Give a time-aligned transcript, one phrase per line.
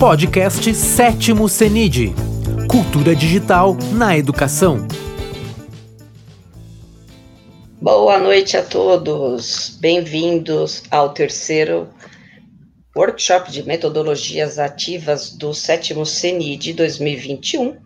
[0.00, 2.14] Podcast Sétimo CENID
[2.70, 4.88] Cultura Digital na Educação.
[7.78, 11.86] Boa noite a todos, bem-vindos ao terceiro
[12.96, 17.76] workshop de metodologias ativas do sétimo CENID 2021,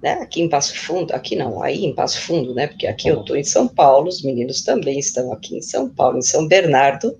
[0.00, 0.20] né?
[0.22, 2.68] Aqui em Passo Fundo, aqui não, aí em Passo Fundo, né?
[2.68, 6.18] Porque aqui eu estou em São Paulo, os meninos também estão aqui em São Paulo,
[6.18, 7.12] em São Bernardo,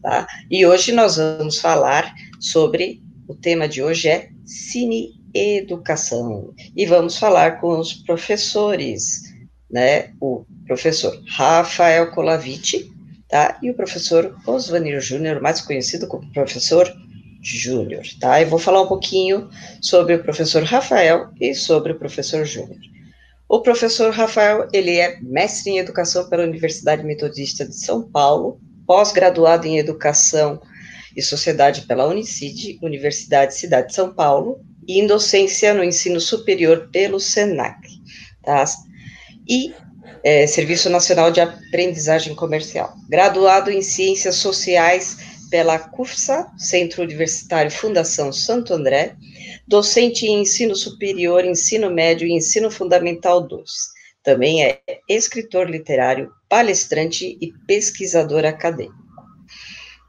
[0.00, 0.24] tá?
[0.48, 7.16] E hoje nós vamos falar sobre o tema de hoje é Cine Educação e vamos
[7.16, 9.22] falar com os professores,
[9.70, 10.10] né?
[10.20, 12.90] O professor Rafael Colaviti,
[13.28, 13.58] tá?
[13.62, 16.92] E o professor Osvanir Júnior, mais conhecido como professor
[17.40, 18.42] Júnior, tá?
[18.42, 19.48] Eu vou falar um pouquinho
[19.80, 22.78] sobre o professor Rafael e sobre o professor Júnior.
[23.48, 29.66] O professor Rafael, ele é mestre em educação pela Universidade Metodista de São Paulo, pós-graduado
[29.66, 30.60] em educação
[31.16, 36.88] e sociedade pela Unicid, Universidade Cidade de São Paulo, e em docência no ensino superior
[36.92, 37.78] pelo SENAC,
[38.42, 38.64] tá?
[39.48, 39.72] E
[40.24, 42.94] é, Serviço Nacional de Aprendizagem Comercial.
[43.08, 45.16] Graduado em Ciências Sociais
[45.50, 49.14] pela CUFSA, Centro Universitário Fundação Santo André,
[49.66, 53.70] docente em Ensino Superior, Ensino Médio e Ensino Fundamental 2.
[54.22, 59.01] Também é escritor literário, palestrante e pesquisador acadêmico.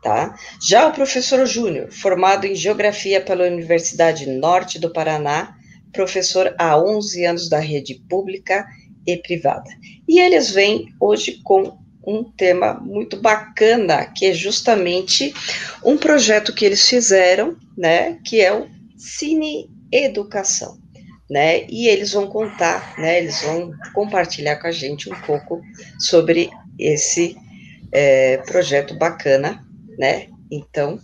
[0.03, 0.35] Tá?
[0.61, 5.55] Já o professor Júnior, formado em Geografia pela Universidade Norte do Paraná,
[5.93, 8.67] professor há 11 anos da rede pública
[9.07, 9.69] e privada.
[10.07, 15.33] E eles vêm hoje com um tema muito bacana, que é justamente
[15.83, 20.77] um projeto que eles fizeram, né, que é o Cine Educação,
[21.29, 25.61] né, e eles vão contar, né, eles vão compartilhar com a gente um pouco
[25.97, 27.37] sobre esse
[27.91, 29.63] é, projeto bacana,
[29.97, 30.99] né, então,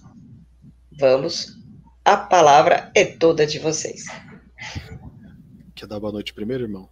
[0.91, 1.57] vamos,
[2.03, 4.05] a palavra é toda de vocês.
[5.75, 6.89] Quer dar boa noite primeiro, irmão?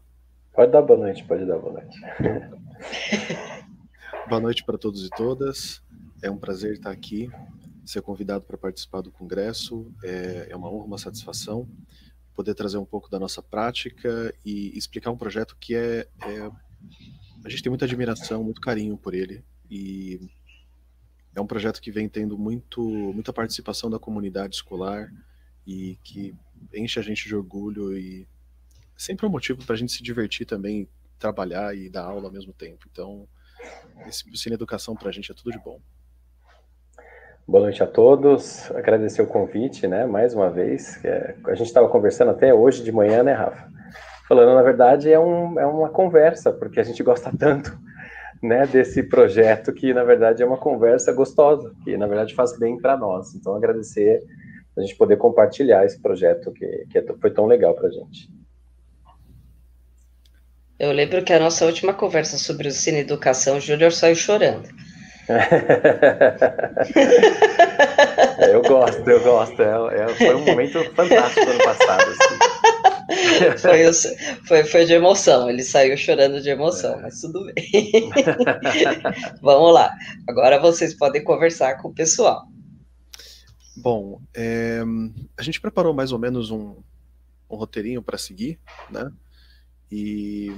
[0.54, 2.00] Pode dar boa noite, pode dar boa noite.
[4.28, 5.82] boa noite para todos e todas.
[6.22, 7.30] É um prazer estar aqui,
[7.86, 9.92] ser convidado para participar do congresso.
[10.04, 11.68] É, é uma honra, uma satisfação
[12.38, 16.52] poder trazer um pouco da nossa prática e explicar um projeto que é, é
[17.44, 20.30] a gente tem muita admiração, muito carinho por ele e
[21.38, 25.14] é um projeto que vem tendo muito, muita participação da comunidade escolar
[25.68, 26.36] e que
[26.74, 28.28] enche a gente de orgulho e
[28.98, 30.90] sempre é um motivo para a gente se divertir também,
[31.20, 32.88] trabalhar e dar aula ao mesmo tempo.
[32.92, 33.28] Então,
[34.08, 35.80] esse Cine Educação para a gente é tudo de bom.
[37.48, 38.72] Boa noite a todos.
[38.72, 40.08] Agradecer o convite, né?
[40.08, 41.06] Mais uma vez.
[41.06, 43.72] É, a gente estava conversando até hoje de manhã, né, Rafa?
[44.28, 47.78] Falando, na verdade, é, um, é uma conversa, porque a gente gosta tanto
[48.42, 52.78] né, desse projeto que, na verdade, é uma conversa gostosa, que, na verdade, faz bem
[52.78, 53.34] para nós.
[53.36, 54.24] Então, agradecer
[54.78, 58.30] a gente poder compartilhar esse projeto que, que é foi tão legal para a gente.
[60.80, 64.70] Eu lembro que a nossa última conversa sobre o Cine Educação, o Júnior saiu chorando.
[68.52, 69.60] eu gosto, eu gosto.
[69.62, 72.04] É, é, foi um momento fantástico ano passado.
[72.04, 72.57] Assim.
[73.62, 73.92] Foi,
[74.46, 77.04] foi, foi, de emoção, ele saiu chorando de emoção, é.
[77.04, 78.10] mas tudo bem.
[79.42, 79.94] Vamos lá,
[80.28, 82.46] agora vocês podem conversar com o pessoal.
[83.78, 84.82] Bom, é,
[85.38, 86.76] a gente preparou mais ou menos um,
[87.50, 88.60] um roteirinho para seguir,
[88.90, 89.10] né?
[89.90, 90.52] E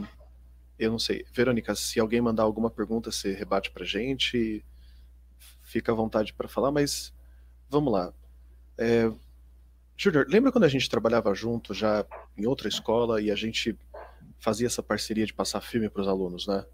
[0.77, 4.65] eu não sei, Verônica, se alguém mandar alguma pergunta, você rebate pra gente,
[5.61, 7.13] fica à vontade para falar, mas
[7.69, 8.13] vamos lá.
[8.77, 9.11] É,
[10.01, 12.05] Júnior, lembra quando a gente trabalhava junto já
[12.37, 13.77] em outra escola e a gente
[14.39, 16.65] fazia essa parceria de passar filme para os alunos, né?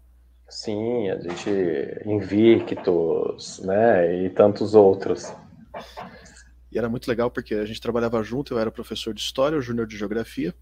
[0.48, 1.50] Sim, a gente
[2.06, 5.32] Invictus, né, e tantos outros.
[6.70, 9.62] E era muito legal porque a gente trabalhava junto, eu era professor de história, o
[9.62, 10.54] Júnior de geografia,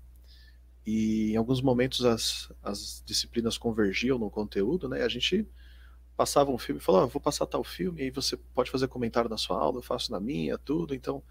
[0.86, 5.02] e em alguns momentos as, as disciplinas convergiam no conteúdo, né?
[5.02, 5.46] A gente
[6.16, 8.88] passava um filme e falava, ah, vou passar tal filme, e aí você pode fazer
[8.88, 10.94] comentário na sua aula, eu faço na minha, tudo.
[10.94, 11.22] Então,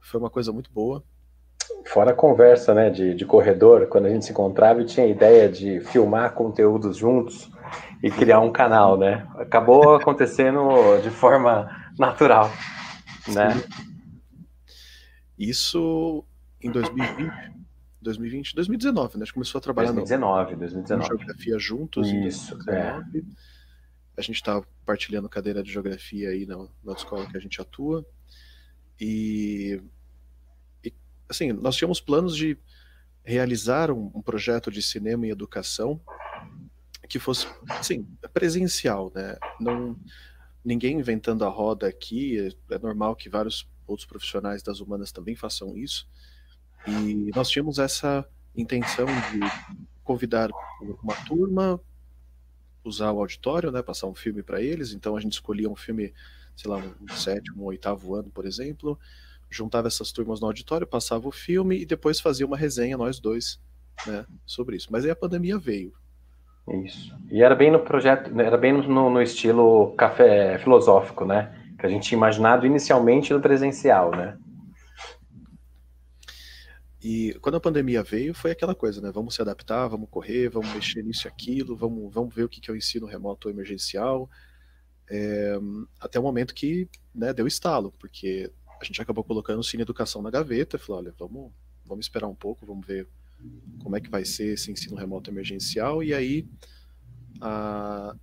[0.00, 1.02] foi uma coisa muito boa.
[1.86, 5.08] Fora a conversa, né, de, de corredor, quando a gente se encontrava e tinha a
[5.08, 7.50] ideia de filmar conteúdos juntos
[8.02, 9.26] e criar um canal, né?
[9.36, 12.50] Acabou acontecendo de forma natural,
[13.28, 13.50] né?
[15.38, 16.24] Isso
[16.62, 17.60] em 2020.
[18.02, 19.22] 2020, 2019, né?
[19.22, 21.06] A gente começou a trabalhar 2019, no, 2019.
[21.06, 23.18] geografia juntos Isso, em 2019.
[23.18, 23.22] É.
[24.16, 28.04] A gente está partilhando cadeira de geografia aí na, na escola que a gente atua.
[29.00, 29.80] E,
[30.84, 30.92] e,
[31.28, 32.58] assim, nós tínhamos planos de
[33.24, 36.00] realizar um, um, projeto de cinema e educação
[37.08, 39.36] que fosse, assim, presencial, né?
[39.58, 39.96] Não,
[40.64, 45.76] ninguém inventando a roda aqui, é normal que vários outros profissionais das humanas também façam
[45.76, 46.08] isso.
[46.86, 48.26] E nós tínhamos essa
[48.56, 49.40] intenção de
[50.04, 50.50] convidar
[51.02, 51.80] uma turma,
[52.84, 54.92] usar o auditório, né, passar um filme para eles.
[54.92, 56.12] Então a gente escolhia um filme,
[56.60, 58.98] sei lá, um sétimo, um oitavo ano, por exemplo,
[59.48, 63.58] juntava essas turmas no auditório, passava o filme e depois fazia uma resenha nós dois,
[64.06, 64.88] né, sobre isso.
[64.90, 65.94] Mas aí a pandemia veio.
[66.84, 67.16] Isso.
[67.30, 71.52] E era bem no projeto, era bem no, no estilo café filosófico, né?
[71.78, 74.38] Que a gente tinha imaginado inicialmente no presencial, né?
[77.02, 79.10] E quando a pandemia veio, foi aquela coisa, né?
[79.10, 82.60] Vamos se adaptar, vamos correr, vamos mexer nisso e aquilo, vamos, vamos ver o que,
[82.60, 84.28] que é o ensino remoto ou emergencial.
[85.10, 85.58] É,
[85.98, 90.22] até o momento que né, deu estalo, porque a gente acabou colocando o Cine Educação
[90.22, 91.52] na gaveta e falou, olha, vamos,
[91.84, 93.08] vamos esperar um pouco, vamos ver
[93.82, 96.02] como é que vai ser esse ensino remoto emergencial.
[96.02, 96.46] E aí
[97.40, 98.14] a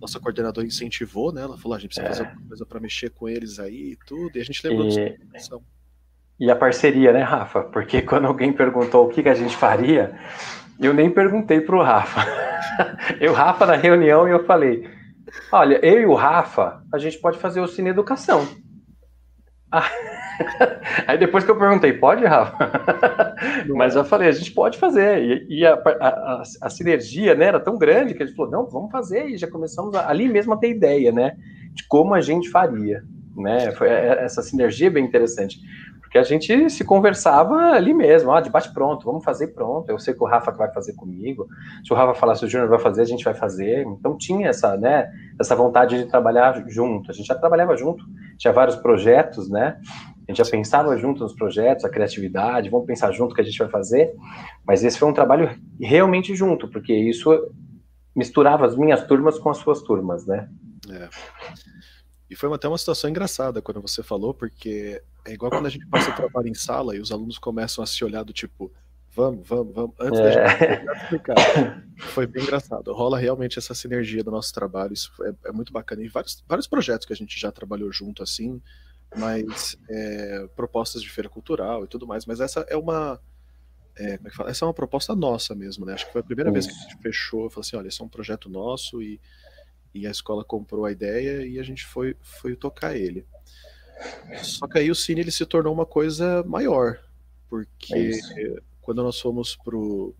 [0.00, 1.42] nossa coordenadora incentivou, né?
[1.42, 2.10] Ela falou, a gente precisa é.
[2.10, 5.18] fazer alguma coisa para mexer com eles aí e tudo, e a gente lembrou e...
[5.32, 5.62] disso.
[6.38, 7.62] E a parceria, né, Rafa?
[7.62, 10.18] Porque quando alguém perguntou o que, que a gente faria,
[10.80, 12.20] eu nem perguntei para o Rafa.
[13.20, 14.88] eu, Rafa, na reunião, e eu falei:
[15.52, 18.46] olha, eu e o Rafa, a gente pode fazer o Cine Educação.
[21.06, 23.36] Aí depois que eu perguntei, pode, Rafa?
[23.74, 25.22] Mas eu falei, a gente pode fazer.
[25.22, 28.66] E, e a, a, a, sinergia né, era tão grande que a gente falou, não,
[28.66, 29.26] vamos fazer.
[29.26, 31.36] E já começamos a, ali mesmo a ter ideia, né?
[31.72, 33.02] De como a gente faria.
[33.36, 33.72] Né?
[33.72, 35.58] Foi, é, essa sinergia é bem interessante
[36.14, 39.90] que a gente se conversava ali mesmo, ah, debate pronto, vamos fazer pronto.
[39.90, 41.48] Eu sei que o Rafa vai fazer comigo.
[41.84, 43.84] Se o Rafa falar se o Júnior vai fazer, a gente vai fazer.
[43.84, 47.10] Então tinha essa, né, essa vontade de trabalhar junto.
[47.10, 48.04] A gente já trabalhava junto,
[48.38, 49.76] tinha vários projetos, né?
[50.28, 53.44] A gente já pensava junto nos projetos, a criatividade, vamos pensar junto o que a
[53.44, 54.14] gente vai fazer.
[54.64, 55.50] Mas esse foi um trabalho
[55.80, 57.36] realmente junto, porque isso
[58.14, 60.48] misturava as minhas turmas com as suas turmas, né?
[60.88, 61.08] É.
[62.34, 65.86] E foi até uma situação engraçada quando você falou, porque é igual quando a gente
[65.86, 68.72] passa o trabalho em sala e os alunos começam a se olhar do tipo,
[69.14, 70.24] vamos, vamos, vamos, antes é.
[70.24, 71.84] da gente explicar.
[71.96, 72.92] Foi bem engraçado.
[72.92, 76.02] Rola realmente essa sinergia do nosso trabalho, isso é, é, muito bacana.
[76.02, 78.60] E vários, vários projetos que a gente já trabalhou junto assim,
[79.14, 82.26] mas é, propostas de feira cultural e tudo mais.
[82.26, 83.20] Mas essa é uma.
[83.96, 84.50] É, como é que fala?
[84.50, 85.94] Essa é uma proposta nossa mesmo, né?
[85.94, 86.66] Acho que foi a primeira isso.
[86.66, 89.20] vez que a gente fechou, falou assim, olha, esse é um projeto nosso e,
[89.94, 93.24] e a escola comprou a ideia e a gente foi, foi tocar ele.
[94.42, 96.98] Só que aí o cine ele se tornou uma coisa maior,
[97.48, 100.14] porque é quando nós fomos pro,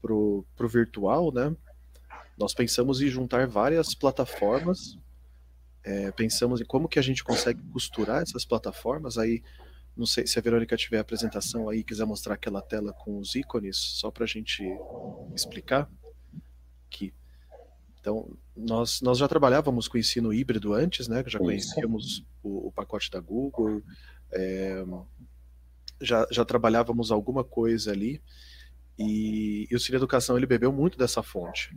[0.00, 1.54] pro, pro virtual, né,
[2.38, 4.96] nós pensamos em juntar várias plataformas,
[5.82, 9.42] é, pensamos em como que a gente consegue costurar essas plataformas, aí
[9.96, 13.34] não sei se a Verônica tiver a apresentação aí, quiser mostrar aquela tela com os
[13.34, 14.64] ícones, só para a gente
[15.34, 15.90] explicar.
[16.86, 17.12] Aqui.
[18.04, 21.24] Então, nós, nós já trabalhávamos com ensino híbrido antes, né?
[21.26, 23.80] Já conhecíamos o, o pacote da Google,
[24.30, 24.84] é,
[26.02, 28.20] já, já trabalhávamos alguma coisa ali,
[28.98, 31.74] e, e o Cine Educação ele bebeu muito dessa fonte.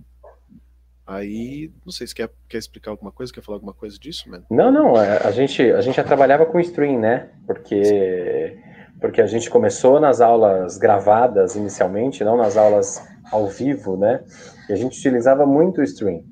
[1.06, 4.46] Aí, não sei se quer, quer explicar alguma coisa, quer falar alguma coisa disso, mano?
[4.52, 7.32] Não, não, é, a gente, a gente já trabalhava com stream, né?
[7.46, 8.60] Porque,
[9.00, 13.02] porque a gente começou nas aulas gravadas inicialmente, não nas aulas
[13.32, 14.24] ao vivo, né?
[14.70, 16.24] E a gente utilizava muito o stream.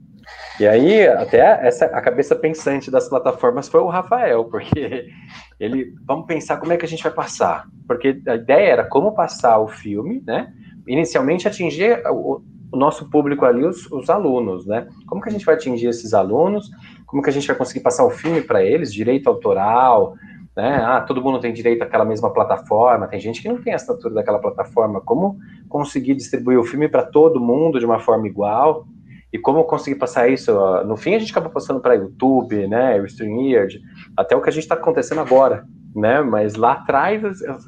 [0.59, 5.07] E aí, até essa, a cabeça pensante das plataformas foi o Rafael, porque
[5.59, 7.67] ele, vamos pensar como é que a gente vai passar.
[7.87, 10.51] Porque a ideia era como passar o filme, né?
[10.87, 14.87] Inicialmente atingir o, o nosso público ali, os, os, alunos, né?
[15.07, 16.69] Como que a gente vai atingir esses alunos?
[17.05, 18.93] Como que a gente vai conseguir passar o filme para eles?
[18.93, 20.15] Direito autoral,
[20.55, 20.81] né?
[20.85, 24.13] Ah, todo mundo tem direito àquela mesma plataforma, tem gente que não tem a estatura
[24.13, 25.01] daquela plataforma.
[25.01, 28.87] Como conseguir distribuir o filme para todo mundo de uma forma igual?
[29.33, 30.53] E como conseguir passar isso?
[30.85, 33.01] No fim, a gente acaba passando para YouTube, né?
[33.01, 33.81] O StreamYard,
[34.15, 36.21] até o que a gente está acontecendo agora, né?
[36.21, 37.21] Mas lá atrás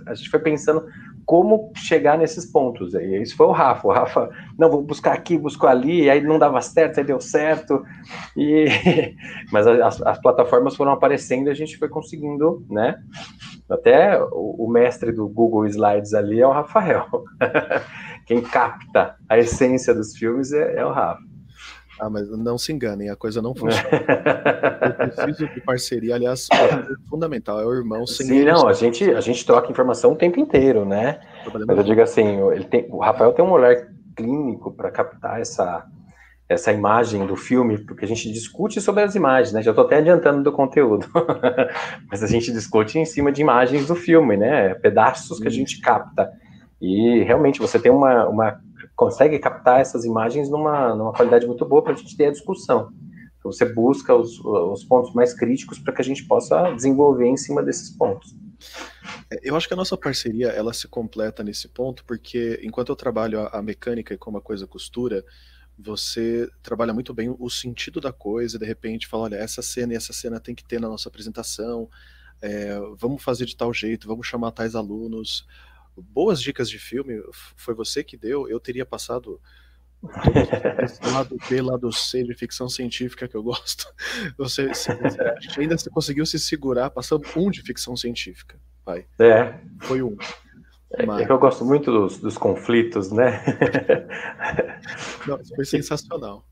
[0.05, 0.85] a gente foi pensando
[1.27, 2.93] como chegar nesses pontos.
[2.93, 3.85] E isso foi o Rafa.
[3.85, 7.83] O Rafa, não, vou buscar aqui, busco ali, aí não dava certo, aí deu certo.
[8.35, 8.65] E...
[9.51, 12.97] Mas as, as plataformas foram aparecendo a gente foi conseguindo, né?
[13.69, 17.05] Até o, o mestre do Google Slides ali é o Rafael.
[18.25, 21.26] Quem capta a essência dos filmes é, é o Rafa.
[21.99, 23.89] Ah, mas não se enganem, a coisa não funciona.
[24.81, 28.27] eu preciso de parceria, aliás, é fundamental, é o irmão sem.
[28.27, 31.19] Sim, não, a gente, a gente troca informação o tempo inteiro, né?
[31.65, 33.75] Mas eu digo assim, ele tem, o Rafael tem um olhar
[34.15, 35.85] clínico para captar essa,
[36.47, 39.61] essa imagem do filme, porque a gente discute sobre as imagens, né?
[39.61, 41.07] Já estou até adiantando do conteúdo,
[42.09, 44.75] mas a gente discute em cima de imagens do filme, né?
[44.75, 46.29] Pedaços que a gente capta.
[46.79, 48.61] E realmente você tem uma, uma
[48.97, 52.91] consegue captar essas imagens numa, numa qualidade muito boa para a gente ter a discussão.
[53.43, 57.63] Você busca os, os pontos mais críticos para que a gente possa desenvolver em cima
[57.63, 58.35] desses pontos.
[59.31, 62.95] É, eu acho que a nossa parceria ela se completa nesse ponto, porque enquanto eu
[62.95, 65.23] trabalho a, a mecânica e como a coisa costura,
[65.77, 69.95] você trabalha muito bem o sentido da coisa, de repente fala, olha, essa cena e
[69.95, 71.87] essa cena tem que ter na nossa apresentação,
[72.41, 75.45] é, vamos fazer de tal jeito, vamos chamar tais alunos.
[76.01, 77.21] Boas dicas de filme,
[77.55, 79.39] foi você que deu, eu teria passado
[81.11, 83.87] lado B, lado C de ficção científica que eu gosto.
[84.37, 84.91] Você, você
[85.59, 89.07] ainda conseguiu se segurar passando um de ficção científica, pai.
[89.19, 89.59] É.
[89.81, 90.15] Foi um.
[90.91, 91.21] É, Mas...
[91.21, 93.43] é que eu gosto muito dos, dos conflitos, né?
[95.27, 96.47] Não, foi sensacional.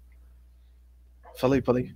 [1.37, 1.85] Fala aí, fala aí.
[1.85, 1.95] Não,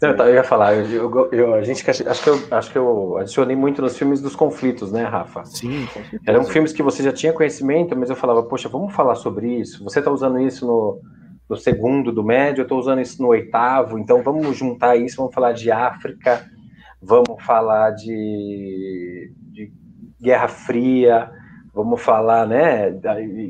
[0.00, 3.56] eu ia falar, eu, eu, eu, a gente acho que eu acho que eu adicionei
[3.56, 5.44] muito nos filmes dos conflitos, né, Rafa?
[5.44, 5.88] Sim.
[6.26, 9.82] Eram filmes que você já tinha conhecimento, mas eu falava, poxa, vamos falar sobre isso.
[9.84, 11.00] Você está usando isso no,
[11.48, 15.34] no segundo do médio, eu estou usando isso no oitavo, então vamos juntar isso, vamos
[15.34, 16.44] falar de África,
[17.00, 19.72] vamos falar de, de
[20.20, 21.30] Guerra Fria,
[21.74, 22.94] vamos falar, né?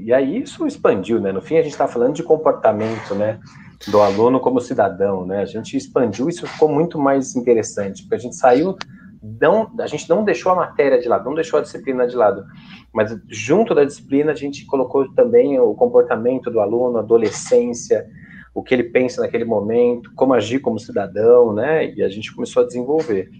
[0.04, 1.32] E aí isso expandiu, né?
[1.32, 3.40] No fim a gente está falando de comportamento, né?
[3.88, 5.42] Do aluno como cidadão, né?
[5.42, 8.76] A gente expandiu isso ficou muito mais interessante, porque a gente saiu,
[9.22, 12.44] não, a gente não deixou a matéria de lado, não deixou a disciplina de lado,
[12.92, 18.06] mas junto da disciplina a gente colocou também o comportamento do aluno, a adolescência,
[18.54, 21.92] o que ele pensa naquele momento, como agir como cidadão, né?
[21.94, 23.30] E a gente começou a desenvolver.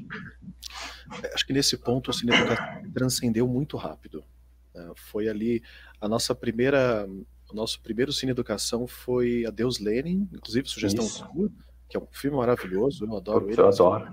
[1.35, 4.25] Acho que nesse ponto a cineeducação transcendeu muito rápido.
[4.75, 4.91] Né?
[4.97, 5.63] Foi ali
[6.01, 7.07] a nossa primeira,
[7.53, 11.51] o nosso primeiro Cine Educação foi Adeus Lenin, inclusive sugestão sua,
[11.89, 13.61] que é um filme maravilhoso, eu adoro ele.
[13.61, 14.13] Eu adoro.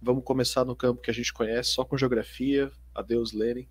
[0.00, 3.68] Vamos começar no campo que a gente conhece, só com geografia, Adeus Lenin.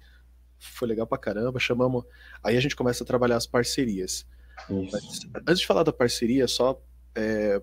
[0.57, 2.05] Foi legal pra caramba, chamamos.
[2.41, 4.25] Aí a gente começa a trabalhar as parcerias.
[4.69, 6.81] Mas, antes de falar da parceria, só
[7.15, 7.61] é,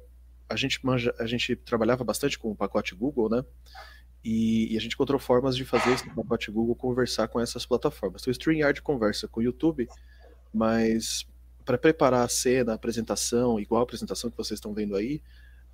[0.48, 3.42] a gente manja, a gente trabalhava bastante com o pacote Google, né?
[4.22, 8.20] E, e, a gente encontrou formas de fazer esse pacote Google conversar com essas plataformas.
[8.20, 9.88] Então, o StreamYard conversa com o YouTube,
[10.52, 11.24] mas
[11.68, 15.22] para preparar a cena, a apresentação, igual a apresentação que vocês estão vendo aí,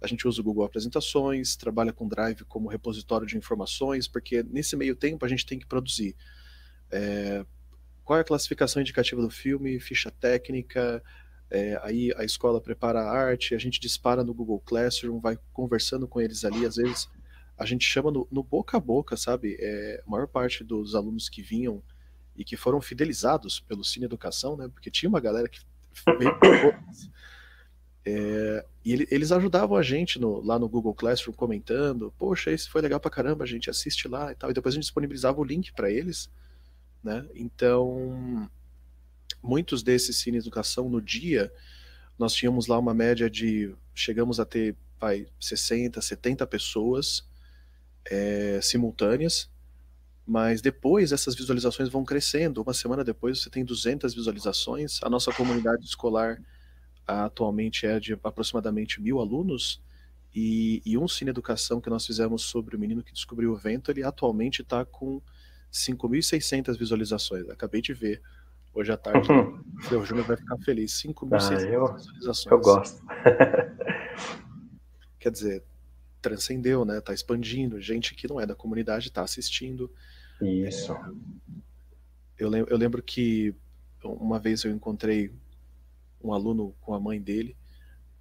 [0.03, 4.75] a gente usa o Google Apresentações, trabalha com Drive como repositório de informações, porque nesse
[4.75, 6.17] meio tempo a gente tem que produzir
[6.91, 7.47] é,
[8.03, 11.01] qual é a classificação indicativa do filme, ficha técnica,
[11.49, 16.09] é, aí a escola prepara a arte, a gente dispara no Google Classroom, vai conversando
[16.09, 17.09] com eles ali, às vezes
[17.57, 19.57] a gente chama no, no boca a boca, sabe?
[19.61, 21.81] É, a maior parte dos alunos que vinham
[22.35, 24.69] e que foram fidelizados pelo Cine Educação, né?
[24.75, 25.61] Porque tinha uma galera que
[26.19, 26.39] veio
[28.07, 32.69] é, e ele, eles ajudavam a gente no, lá no Google Classroom comentando, poxa, esse
[32.69, 34.51] foi legal pra caramba, a gente assiste lá e tal.
[34.51, 36.31] E depois a gente disponibilizava o link para eles,
[37.03, 37.27] né?
[37.35, 38.49] Então,
[39.43, 41.51] muitos desses Cine Educação no dia,
[42.19, 47.27] nós tínhamos lá uma média de, chegamos a ter, vai, 60, 70 pessoas
[48.05, 49.51] é, simultâneas,
[50.27, 52.63] mas depois essas visualizações vão crescendo.
[52.63, 55.01] Uma semana depois você tem 200 visualizações.
[55.03, 56.41] A nossa comunidade escolar
[57.07, 59.83] atualmente é de aproximadamente mil alunos.
[60.35, 63.91] E, e um Cine Educação que nós fizemos sobre o menino que descobriu o vento,
[63.91, 65.21] ele atualmente está com
[65.73, 67.49] 5.600 visualizações.
[67.49, 68.21] Acabei de ver
[68.73, 69.29] hoje à tarde.
[69.91, 70.01] Uhum.
[70.01, 70.93] O Júnior vai ficar feliz.
[71.03, 72.53] 5.600 ah, eu, visualizações.
[72.53, 73.03] Eu gosto.
[75.19, 75.65] Quer dizer,
[76.23, 77.01] transcendeu, né?
[77.01, 79.91] Tá expandindo, gente que não é da comunidade está assistindo.
[80.41, 80.95] Isso.
[82.39, 83.55] Eu, lembro, eu lembro que
[84.03, 85.33] uma vez eu encontrei
[86.23, 87.57] um aluno com a mãe dele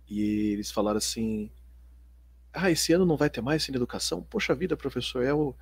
[0.10, 1.52] e eles falaram assim:
[2.54, 4.24] Ah, esse ano não vai ter mais Cine Educação?
[4.24, 5.56] Poxa vida, professor, é o,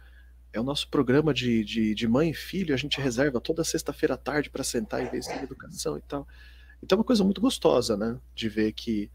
[0.54, 4.16] é o nosso programa de, de, de mãe e filho, a gente reserva toda sexta-feira
[4.16, 6.28] à tarde para sentar e ver Cine Educação e tal.
[6.84, 8.20] Então é uma coisa muito gostosa, né?
[8.36, 9.10] De ver que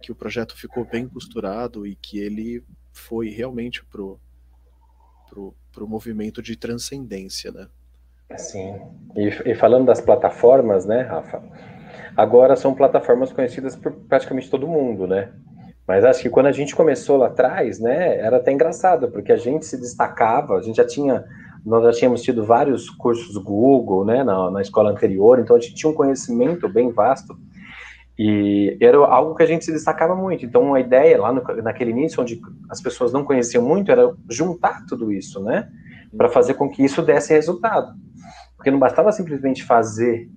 [0.00, 4.20] que o projeto ficou bem costurado e que ele foi realmente pro,
[5.28, 7.68] pro, pro movimento de transcendência, né?
[8.36, 8.74] Sim.
[9.16, 11.40] E, e falando das plataformas, né, Rafa?
[12.16, 15.32] Agora são plataformas conhecidas por praticamente todo mundo, né?
[15.86, 19.36] Mas acho que quando a gente começou lá atrás, né, era até engraçado, porque a
[19.36, 21.24] gente se destacava, a gente já tinha,
[21.64, 25.74] nós já tínhamos tido vários cursos Google, né, na, na escola anterior, então a gente
[25.74, 27.38] tinha um conhecimento bem vasto
[28.18, 30.44] e era algo que a gente se destacava muito.
[30.44, 34.84] Então, a ideia lá no, naquele início, onde as pessoas não conheciam muito, era juntar
[34.86, 35.68] tudo isso, né?
[36.16, 37.92] Para fazer com que isso desse resultado.
[38.56, 40.28] Porque não bastava simplesmente fazer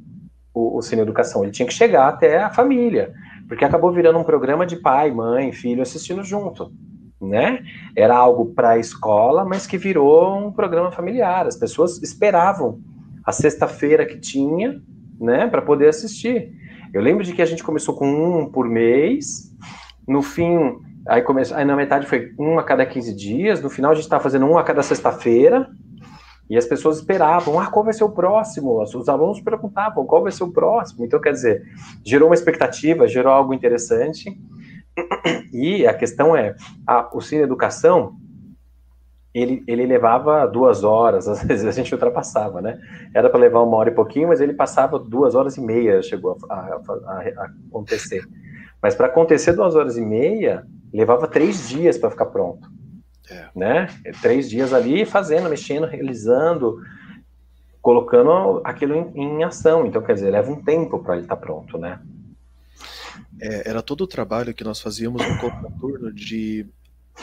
[0.53, 3.13] o, o Cine Educação, ele tinha que chegar até a família.
[3.47, 6.71] Porque acabou virando um programa de pai, mãe, filho assistindo junto.
[7.19, 7.63] Né?
[7.95, 11.47] Era algo para a escola, mas que virou um programa familiar.
[11.47, 12.79] As pessoas esperavam
[13.25, 14.79] a sexta-feira que tinha,
[15.19, 16.60] né, para poder assistir.
[16.93, 19.51] Eu lembro de que a gente começou com um por mês,
[20.07, 23.91] no fim Aí começou, aí na metade foi um a cada 15 dias, no final
[23.91, 25.67] a gente estava fazendo um a cada sexta-feira,
[26.49, 28.81] e as pessoas esperavam, ah, qual vai ser o próximo?
[28.81, 31.05] Os alunos perguntavam, qual vai ser o próximo?
[31.05, 31.63] Então, quer dizer,
[32.05, 34.37] gerou uma expectativa, gerou algo interessante.
[35.53, 36.53] E a questão é,
[36.85, 38.15] a, o Cine Educação,
[39.33, 42.79] ele, ele levava duas horas, às vezes a gente ultrapassava, né?
[43.13, 46.37] Era para levar uma hora e pouquinho, mas ele passava duas horas e meia, chegou
[46.49, 46.81] a, a,
[47.37, 48.23] a acontecer.
[48.81, 52.67] Mas para acontecer duas horas e meia, levava três dias para ficar pronto.
[53.29, 53.47] É.
[53.55, 53.87] Né?
[54.21, 56.81] Três dias ali fazendo, mexendo, realizando,
[57.81, 59.85] colocando aquilo em, em ação.
[59.85, 61.99] Então, quer dizer, leva um tempo para ele estar tá pronto, né?
[63.39, 66.67] É, era todo o trabalho que nós fazíamos no contraturno de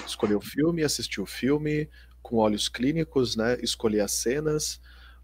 [0.07, 1.89] escolher o filme, assistir o filme
[2.23, 3.57] com olhos clínicos, né?
[3.63, 4.81] Escolher as cenas,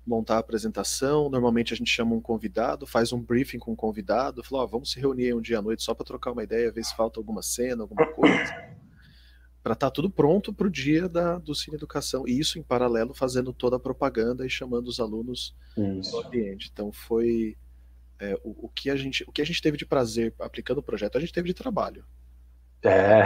[0.06, 1.28] montar a apresentação.
[1.28, 4.68] Normalmente a gente chama um convidado, faz um briefing com o um convidado, fala, oh,
[4.68, 7.20] vamos se reunir um dia à noite só para trocar uma ideia, ver se falta
[7.20, 8.74] alguma cena, alguma coisa.
[9.62, 12.28] para estar tá tudo pronto para o dia da, do Cine Educação.
[12.28, 16.12] E isso em paralelo fazendo toda a propaganda e chamando os alunos isso.
[16.12, 16.70] no ambiente.
[16.70, 17.56] Então foi
[18.20, 20.82] é, o, o, que a gente, o que a gente teve de prazer aplicando o
[20.82, 22.04] projeto, a gente teve de trabalho.
[22.84, 23.24] É,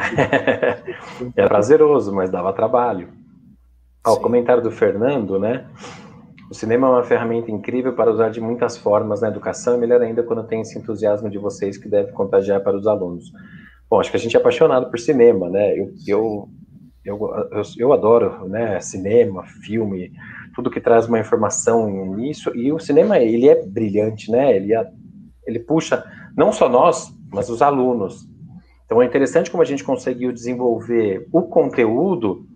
[1.37, 3.09] é prazeroso, mas dava trabalho.
[4.07, 5.67] Ó, o comentário do Fernando, né?
[6.51, 10.01] O cinema é uma ferramenta incrível para usar de muitas formas na educação e melhor
[10.01, 13.31] ainda quando tem esse entusiasmo de vocês que deve contagiar para os alunos.
[13.91, 15.79] Bom, acho que a gente é apaixonado por cinema, né?
[15.79, 16.49] Eu, eu,
[17.05, 17.19] eu,
[17.53, 20.13] eu, eu adoro né, cinema, filme,
[20.55, 22.55] tudo que traz uma informação nisso.
[22.55, 24.57] E o cinema, ele é brilhante, né?
[24.57, 24.87] Ele, é,
[25.47, 26.05] ele puxa
[26.37, 28.28] não só nós, mas os alunos.
[28.89, 32.47] Então é interessante como a gente conseguiu desenvolver o conteúdo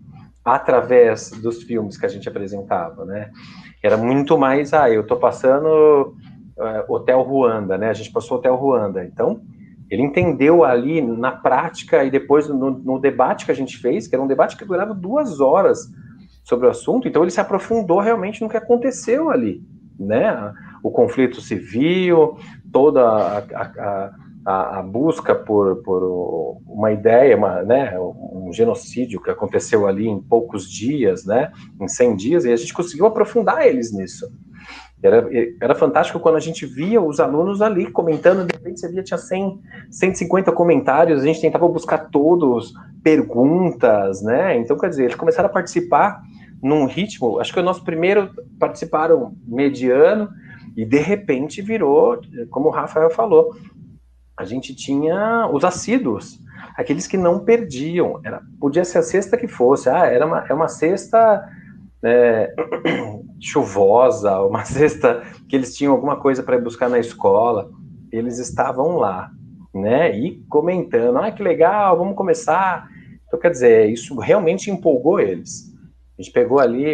[0.43, 3.29] através dos filmes que a gente apresentava, né?
[3.83, 6.15] Era muito mais, ah, eu estou passando
[6.57, 7.91] uh, Hotel Ruanda, né?
[7.91, 9.05] A gente passou Hotel Ruanda.
[9.05, 9.41] Então,
[9.91, 14.15] ele entendeu ali na prática e depois no, no, debate que a gente fez, que
[14.15, 15.87] era um debate que durava duas horas
[16.43, 19.63] sobre o assunto, então ele se aprofundou realmente no que aconteceu ali,
[19.99, 20.51] né?
[20.81, 22.37] O conflito civil,
[22.71, 24.11] toda a, a, a,
[24.45, 27.97] a busca por, por uma ideia, uma, né?
[27.99, 31.51] um genocídio que aconteceu ali em poucos dias, né?
[31.79, 34.29] Em 100 dias, e a gente conseguiu aprofundar eles nisso.
[35.01, 35.29] Era,
[35.61, 39.17] era fantástico quando a gente via os alunos ali comentando, de repente você via, tinha
[39.17, 39.59] 100,
[39.91, 44.57] 150 comentários, a gente tentava buscar todos, perguntas, né?
[44.57, 46.21] Então, quer dizer, eles começaram a participar
[46.61, 50.29] num ritmo, acho que o nosso primeiro participaram mediano,
[50.75, 53.53] e de repente virou, como o Rafael falou,
[54.37, 56.39] a gente tinha os assíduos,
[56.75, 60.53] aqueles que não perdiam, era, podia ser a sexta que fosse, ah, era uma, é
[60.53, 61.47] uma sexta
[62.03, 62.53] é,
[63.39, 67.69] chuvosa, uma sexta que eles tinham alguma coisa para buscar na escola,
[68.11, 69.31] eles estavam lá,
[69.73, 70.15] né?
[70.15, 72.87] E comentando, ah, que legal, vamos começar.
[73.27, 75.73] Então, quer dizer, isso realmente empolgou eles.
[76.17, 76.93] A gente pegou ali,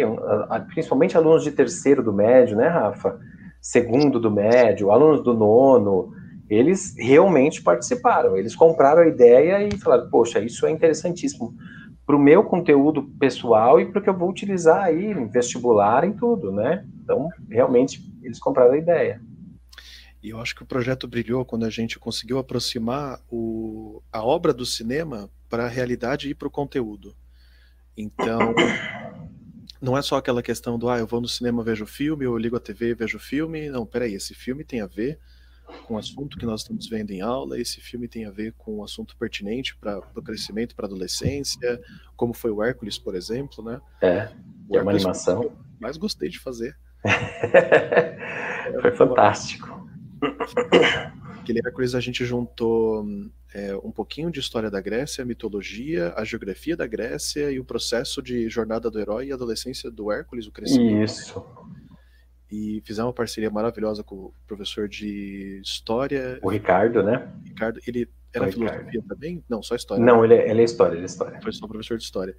[0.72, 3.20] principalmente alunos de terceiro do médio, né, Rafa?
[3.60, 6.14] Segundo do médio, alunos do nono,
[6.50, 8.36] eles realmente participaram.
[8.36, 11.54] Eles compraram a ideia e falaram: Poxa, isso é interessantíssimo
[12.04, 16.02] para o meu conteúdo pessoal e para o que eu vou utilizar aí em vestibular
[16.02, 16.84] em tudo, né?
[17.04, 19.22] Então, realmente, eles compraram a ideia.
[20.20, 24.52] E eu acho que o projeto brilhou quando a gente conseguiu aproximar o, a obra
[24.52, 27.14] do cinema para a realidade e para o conteúdo.
[27.96, 28.54] Então,
[29.80, 32.56] não é só aquela questão do, ah, eu vou no cinema, vejo filme, eu ligo
[32.56, 33.70] a TV, vejo filme.
[33.70, 35.18] Não, peraí, esse filme tem a ver
[35.86, 37.58] com o assunto que nós estamos vendo em aula.
[37.58, 41.80] Esse filme tem a ver com um assunto pertinente para o crescimento, para a adolescência,
[42.16, 43.80] como foi o Hércules, por exemplo, né?
[44.00, 44.28] É,
[44.68, 45.42] o é uma animação.
[45.44, 46.76] Eu mais gostei de fazer.
[48.82, 49.88] foi fantástico.
[51.40, 53.04] Aquele Hércules a gente juntou
[53.54, 58.22] é, um pouquinho de história da Grécia, mitologia, a geografia da Grécia e o processo
[58.22, 61.04] de jornada do herói e adolescência do Hércules, o crescimento.
[61.04, 61.44] Isso
[62.50, 66.38] e fizemos uma parceria maravilhosa com o professor de história.
[66.42, 67.32] O Ricardo, né?
[67.44, 69.08] Ricardo, ele era o filosofia Ricardo.
[69.08, 69.44] também?
[69.48, 70.04] Não, só história.
[70.04, 71.40] Não, ele é, ele é história, ele é história.
[71.40, 72.36] Foi só professor de história.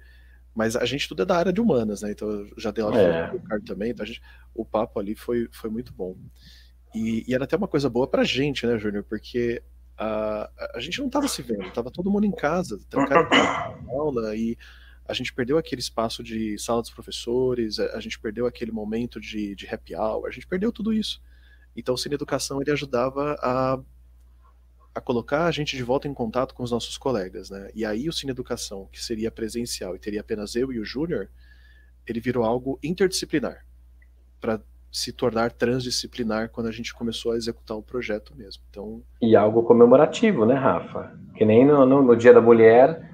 [0.54, 2.10] Mas a gente tudo é da área de humanas, né?
[2.10, 3.28] Então já dei lá é.
[3.28, 4.20] com o Ricardo também, então gente,
[4.54, 6.14] o papo ali foi, foi muito bom.
[6.94, 9.02] E, e, era até uma coisa boa pra gente, né, Júnior?
[9.04, 9.62] Porque
[9.96, 14.36] a, a gente não tava se vendo, tava todo mundo em casa, trancado na aula
[14.36, 14.58] e
[15.12, 19.54] a gente perdeu aquele espaço de sala dos professores, a gente perdeu aquele momento de,
[19.54, 21.22] de happy hour, a gente perdeu tudo isso.
[21.76, 23.78] Então o Cine Educação ele ajudava a,
[24.94, 27.70] a colocar a gente de volta em contato com os nossos colegas, né?
[27.74, 31.28] E aí o Cine Educação, que seria presencial e teria apenas eu e o Júnior,
[32.06, 33.66] ele virou algo interdisciplinar
[34.40, 38.62] para se tornar transdisciplinar quando a gente começou a executar o projeto mesmo.
[38.70, 41.18] Então e algo comemorativo, né, Rafa?
[41.36, 43.11] Que nem no, no, no Dia da Mulher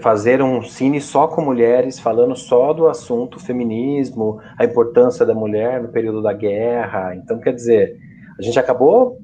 [0.00, 5.82] fazer um cine só com mulheres, falando só do assunto feminismo, a importância da mulher
[5.82, 7.14] no período da guerra.
[7.14, 7.96] Então, quer dizer,
[8.38, 9.18] a gente acabou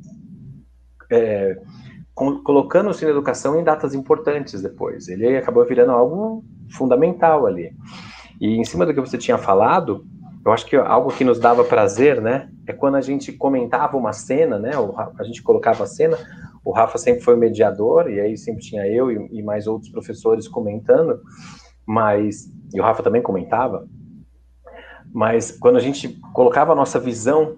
[1.11, 1.56] é,
[2.14, 5.09] colocando o cine educação em datas importantes depois.
[5.09, 7.72] Ele acabou virando algo fundamental ali.
[8.40, 10.04] E em cima do que você tinha falado,
[10.46, 14.12] eu acho que algo que nos dava prazer, né, é quando a gente comentava uma
[14.12, 14.70] cena, né,
[15.18, 16.16] a gente colocava a cena,
[16.64, 20.46] o Rafa sempre foi o mediador, e aí sempre tinha eu e, mais outros professores
[20.46, 21.20] comentando,
[21.85, 23.88] mas, e o Rafa também comentava,
[25.12, 27.56] mas quando a gente colocava a nossa visão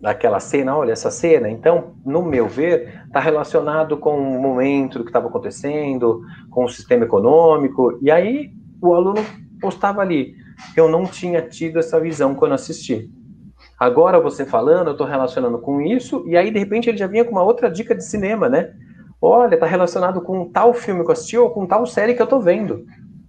[0.00, 5.04] daquela cena, olha essa cena, então, no meu ver, está relacionado com o momento do
[5.04, 9.24] que estava acontecendo, com o sistema econômico, e aí o aluno
[9.60, 10.36] postava ali,
[10.76, 13.10] eu não tinha tido essa visão quando assisti.
[13.78, 17.24] Agora você falando, eu estou relacionando com isso, e aí de repente ele já vinha
[17.24, 18.72] com uma outra dica de cinema, né?
[19.20, 22.24] Olha, está relacionado com tal filme que eu assisti ou com tal série que eu
[22.24, 22.84] estou vendo.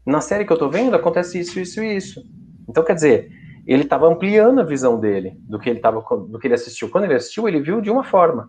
[0.06, 2.22] Na série que eu estou vendo acontece isso, isso e isso.
[2.68, 3.30] Então, quer dizer,
[3.65, 6.89] ele estava ampliando a visão dele do que ele tava, do que ele assistiu.
[6.89, 8.48] Quando ele assistiu, ele viu de uma forma.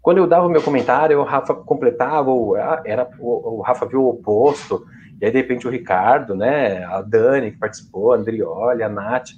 [0.00, 3.86] Quando eu dava o meu comentário, o Rafa completava, ou ah, era o, o Rafa
[3.86, 4.84] viu o oposto,
[5.20, 9.30] e aí de repente o Ricardo, né, a Dani que participou, a Andrioli, a Nath,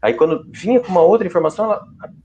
[0.00, 1.84] Aí quando vinha com uma outra informação, ela,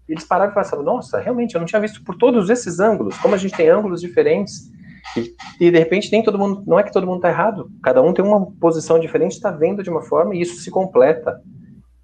[0.10, 3.36] eles paravam e falavam, nossa, realmente, eu não tinha visto por todos esses ângulos, como
[3.36, 4.72] a gente tem ângulos diferentes,
[5.16, 8.02] e, e de repente nem todo mundo, não é que todo mundo está errado, cada
[8.02, 11.40] um tem uma posição diferente, está vendo de uma forma e isso se completa,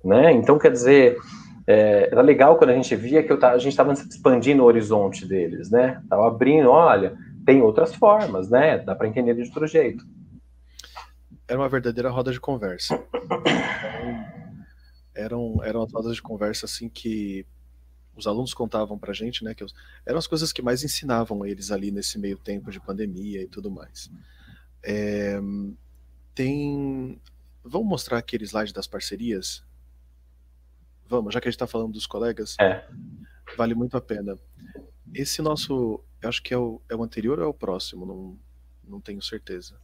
[0.03, 0.31] né?
[0.31, 1.17] Então, quer dizer,
[1.65, 5.25] é, era legal quando a gente via que eu, a gente estava expandindo o horizonte
[5.25, 5.99] deles, né?
[6.03, 7.13] Estava abrindo, olha,
[7.45, 8.77] tem outras formas, né?
[8.77, 10.03] Dá para entender de outro jeito.
[11.47, 12.95] Era uma verdadeira roda de conversa.
[13.13, 13.43] Então,
[15.13, 17.45] eram, eram as rodas de conversa assim que
[18.15, 19.65] os alunos contavam pra gente, né, que
[20.05, 23.71] eram as coisas que mais ensinavam eles ali nesse meio tempo de pandemia e tudo
[23.71, 24.09] mais.
[24.83, 25.39] É,
[26.35, 27.19] tem.
[27.63, 29.63] Vamos mostrar aquele slide das parcerias?
[31.07, 32.85] Vamos, já que a gente está falando dos colegas, é.
[33.57, 34.37] vale muito a pena.
[35.13, 38.39] Esse nosso, eu acho que é o, é o anterior ou é o próximo, não,
[38.83, 39.79] não tenho certeza.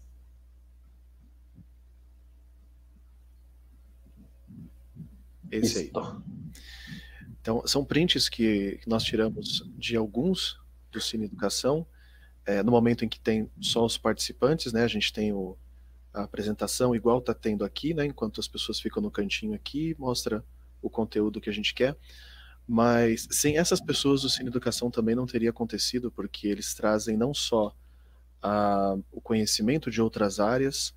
[5.51, 5.91] Esse aí.
[7.41, 10.59] Então, são prints que nós tiramos de alguns
[10.91, 11.85] do Cine Educação,
[12.45, 14.83] é, no momento em que tem só os participantes, né?
[14.83, 15.57] A gente tem o,
[16.13, 18.05] a apresentação igual está tendo aqui, né?
[18.05, 20.43] Enquanto as pessoas ficam no cantinho aqui, mostra
[20.81, 21.95] o conteúdo que a gente quer.
[22.67, 27.33] Mas sem essas pessoas, o Cine Educação também não teria acontecido, porque eles trazem não
[27.33, 27.75] só
[28.41, 30.93] a, o conhecimento de outras áreas,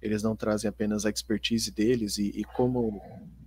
[0.00, 3.00] eles não trazem apenas a expertise deles e, e como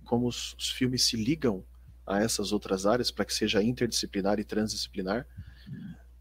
[0.06, 1.62] como os, os filmes se ligam
[2.06, 5.26] a essas outras áreas para que seja interdisciplinar e transdisciplinar.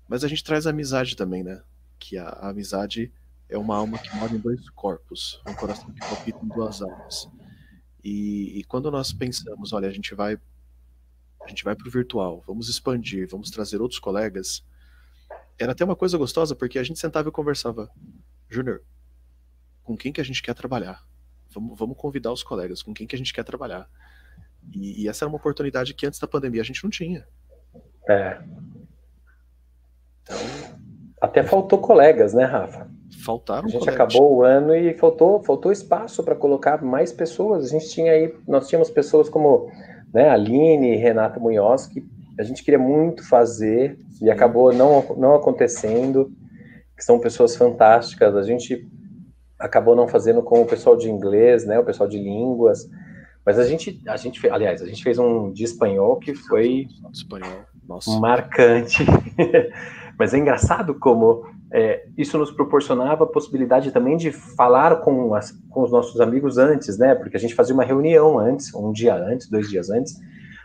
[0.08, 1.62] Mas a gente traz a amizade também, né?
[1.98, 3.14] Que a, a amizade
[3.48, 7.30] é uma alma que mora em dois corpos, um coração que palpita em duas almas.
[8.04, 10.38] E, e, quando nós pensamos, olha, a gente vai
[11.42, 14.64] a gente vai para o virtual, vamos expandir, vamos trazer outros colegas,
[15.60, 17.88] era até uma coisa gostosa porque a gente sentava e conversava,
[18.50, 18.82] Júnior,
[19.84, 21.06] com quem que a gente quer trabalhar?
[21.56, 23.88] Vamos, vamos convidar os colegas com quem que a gente quer trabalhar.
[24.74, 27.26] E, e, essa era uma oportunidade que antes da pandemia a gente não tinha.
[28.10, 28.40] É.
[30.22, 30.38] Então...
[31.22, 32.88] Até faltou colegas, né, Rafa?
[33.24, 33.68] Faltaram.
[33.68, 33.96] A gente colegas.
[33.96, 37.66] acabou o ano e faltou, faltou espaço para colocar mais pessoas.
[37.66, 39.72] A gente tinha aí, nós tínhamos pessoas como
[40.14, 42.06] né, Aline, Renata Munhoz, que
[42.38, 46.32] a gente queria muito fazer e acabou não, não acontecendo,
[46.96, 48.36] que são pessoas fantásticas.
[48.36, 48.88] A gente
[49.60, 52.90] acabou não fazendo com o pessoal de inglês, né, o pessoal de línguas,
[53.46, 57.66] mas a gente, a gente, aliás, a gente fez um de espanhol que foi espanhol.
[58.20, 59.06] Marcante.
[60.18, 65.52] mas é engraçado como é, isso nos proporcionava a possibilidade também de falar com, as,
[65.70, 67.14] com os nossos amigos antes, né?
[67.14, 70.20] Porque a gente fazia uma reunião antes, um dia antes, dois dias antes,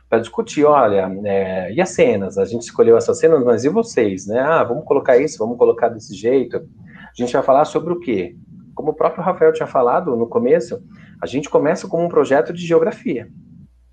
[0.09, 2.39] para discutir, olha, é, e as cenas?
[2.39, 4.41] A gente escolheu essas cenas, mas e vocês, né?
[4.41, 6.57] Ah, vamos colocar isso, vamos colocar desse jeito.
[6.57, 8.37] A gente vai falar sobre o quê?
[8.81, 10.83] Como o próprio Rafael tinha falado no começo,
[11.21, 13.29] a gente começa com um projeto de geografia,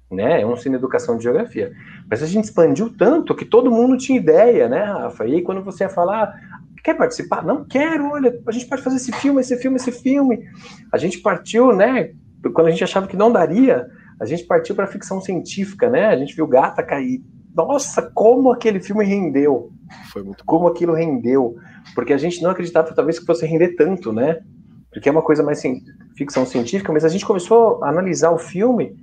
[0.10, 0.42] né?
[0.42, 1.74] É um ensino educação de geografia.
[2.10, 5.26] Mas a gente expandiu tanto que todo mundo tinha ideia, né, Rafa?
[5.26, 6.34] E aí quando você ia falar,
[6.82, 7.44] quer participar?
[7.44, 10.42] Não quero, olha, a gente pode fazer esse filme, esse filme, esse filme.
[10.90, 12.14] A gente partiu, né?
[12.54, 13.88] Quando a gente achava que não daria,
[14.22, 16.06] a gente partiu para ficção científica, né?
[16.06, 17.22] A gente viu Gata cair.
[17.54, 19.70] Nossa, como aquele filme rendeu!
[20.14, 20.46] Foi muito.
[20.46, 21.58] Como aquilo rendeu!
[21.94, 24.40] Porque a gente não acreditava talvez que fosse render tanto, né?
[24.92, 25.62] Porque é uma coisa mais
[26.16, 28.96] ficção científica, mas a gente começou a analisar o filme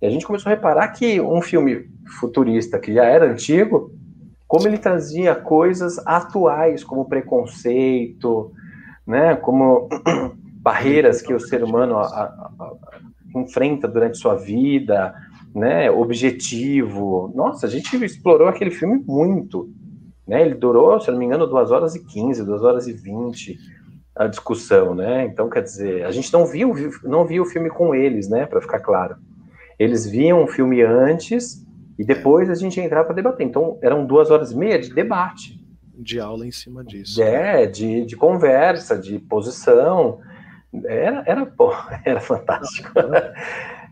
[0.00, 3.92] e a gente começou a reparar que um filme futurista que já era antigo,
[4.46, 8.50] como ele trazia coisas atuais, como preconceito,
[9.06, 9.88] né, como
[10.62, 12.24] barreiras que o ser humano a, a,
[12.58, 12.72] a,
[13.34, 15.14] enfrenta durante sua vida,
[15.54, 15.90] né?
[15.90, 17.32] Objetivo.
[17.34, 19.70] Nossa, a gente explorou aquele filme muito.
[20.26, 20.42] Né?
[20.42, 23.58] Ele durou, se não me engano, duas horas e quinze, duas horas e vinte
[24.16, 25.24] a discussão, né?
[25.24, 28.46] Então, quer dizer, a gente não viu, não viu o filme com eles, né?
[28.46, 29.16] Para ficar claro.
[29.78, 31.66] Eles viam o filme antes
[31.98, 33.46] e depois a gente ia entrar para debater.
[33.46, 35.58] Então, eram duas horas e meia de debate.
[35.94, 37.22] De aula em cima disso.
[37.22, 40.20] É, de, de conversa, de posição.
[40.84, 41.72] Era, era, pô,
[42.04, 42.90] era fantástico.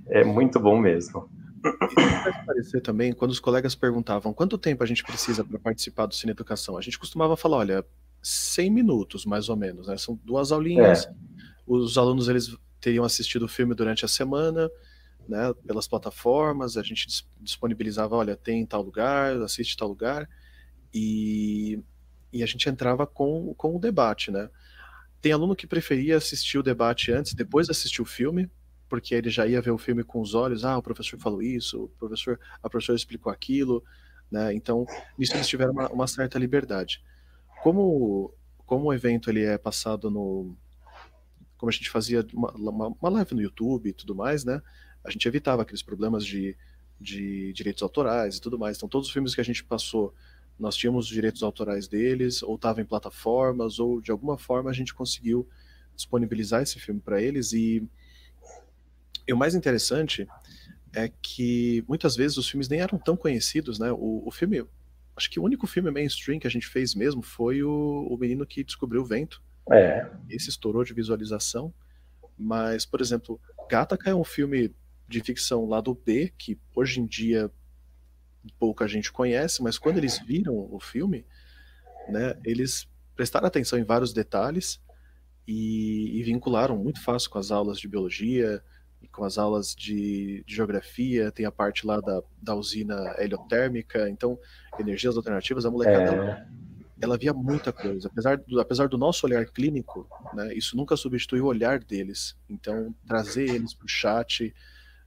[0.08, 1.28] É muito bom mesmo.
[1.62, 6.14] Vai parecer também, quando os colegas perguntavam quanto tempo a gente precisa para participar do
[6.14, 7.84] Cine Educação, a gente costumava falar, olha,
[8.22, 9.96] 100 minutos, mais ou menos, né?
[9.96, 11.06] São duas aulinhas.
[11.06, 11.14] É.
[11.66, 14.70] Os alunos, eles teriam assistido o filme durante a semana,
[15.28, 17.06] né, pelas plataformas, a gente
[17.40, 20.28] disponibilizava, olha, tem tal lugar, assiste tal lugar,
[20.92, 21.82] e,
[22.32, 24.48] e a gente entrava com, com o debate, né?
[25.20, 28.50] Tem aluno que preferia assistir o debate antes, depois assistir o filme,
[28.88, 31.84] porque ele já ia ver o filme com os olhos, ah, o professor falou isso,
[31.84, 33.84] o professor, a professora explicou aquilo,
[34.30, 34.54] né?
[34.54, 34.86] Então,
[35.18, 37.02] nisso eles tiveram uma, uma certa liberdade.
[37.62, 38.32] Como,
[38.66, 40.56] como o evento ele é passado no,
[41.56, 44.62] como a gente fazia uma, uma, uma, live no YouTube e tudo mais, né?
[45.04, 46.56] A gente evitava aqueles problemas de,
[47.00, 48.76] de direitos autorais e tudo mais.
[48.76, 50.14] Então, todos os filmes que a gente passou
[50.58, 54.72] nós tínhamos os direitos autorais deles, ou estava em plataformas, ou de alguma forma a
[54.72, 55.48] gente conseguiu
[55.94, 57.52] disponibilizar esse filme para eles.
[57.52, 57.86] E,
[59.26, 60.26] e, o mais interessante
[60.92, 63.92] é que muitas vezes os filmes nem eram tão conhecidos, né?
[63.92, 64.64] O, o filme,
[65.18, 68.46] acho que o único filme mainstream que a gente fez mesmo foi o, o Menino
[68.46, 69.42] que Descobriu o Vento.
[69.70, 70.08] É.
[70.30, 71.74] Esse estourou de visualização.
[72.38, 74.72] Mas, por exemplo, Gattaca é um filme
[75.08, 77.50] de ficção lado B, que hoje em dia
[78.58, 81.26] pouca gente conhece, mas quando eles viram o filme,
[82.08, 84.80] né, eles prestaram atenção em vários detalhes
[85.46, 88.62] e, e vincularam muito fácil com as aulas de biologia,
[89.18, 94.38] com as aulas de, de, geografia, tem a parte lá da, da usina heliotérmica, então,
[94.78, 96.16] energias alternativas, a molecada, é...
[96.16, 96.46] ela,
[97.00, 98.06] ela, via muita coisa.
[98.06, 102.36] Apesar do, apesar do nosso olhar clínico, né, isso nunca substitui o olhar deles.
[102.48, 104.54] Então, trazer eles para o chat,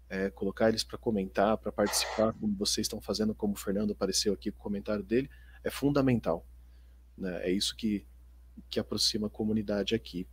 [0.09, 4.33] é, colocar eles para comentar, para participar, como vocês estão fazendo, como o Fernando apareceu
[4.33, 5.29] aqui com o comentário dele,
[5.63, 6.45] é fundamental.
[7.17, 7.43] Né?
[7.43, 8.05] É isso que,
[8.69, 10.27] que aproxima a comunidade aqui.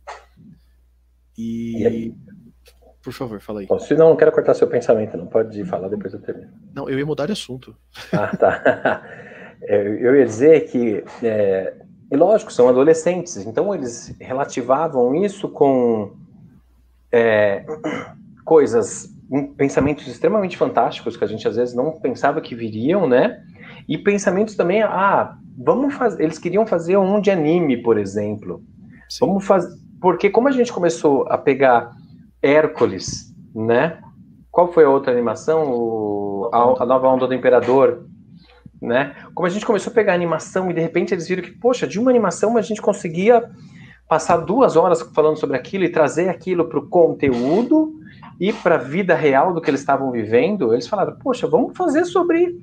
[1.37, 2.15] E, e
[3.09, 3.65] por favor, fala aí.
[3.65, 6.51] Bom, se não, não quero cortar seu pensamento, não pode falar, depois eu termino.
[6.75, 7.75] Não, eu ia mudar de assunto.
[8.13, 9.03] Ah, tá.
[9.61, 11.73] É, eu ia dizer que, é,
[12.09, 16.13] e lógico, são adolescentes, então eles relativavam isso com
[17.11, 17.65] é,
[18.45, 19.13] coisas
[19.57, 23.43] pensamentos extremamente fantásticos que a gente às vezes não pensava que viriam, né?
[23.85, 28.63] E pensamentos também, ah, vamos fazer, eles queriam fazer um de anime, por exemplo.
[29.09, 29.25] Sim.
[29.25, 31.98] Vamos fazer, porque como a gente começou a pegar
[32.41, 34.01] Hércules, né?
[34.51, 35.71] Qual foi a outra animação?
[35.71, 38.05] O, a, a nova onda do Imperador,
[38.81, 39.15] né?
[39.33, 41.99] Como a gente começou a pegar animação e de repente eles viram que, poxa, de
[41.99, 43.49] uma animação a gente conseguia
[44.07, 47.93] passar duas horas falando sobre aquilo e trazer aquilo para o conteúdo
[48.39, 52.05] e para a vida real do que eles estavam vivendo, eles falaram, poxa, vamos fazer
[52.05, 52.57] sobre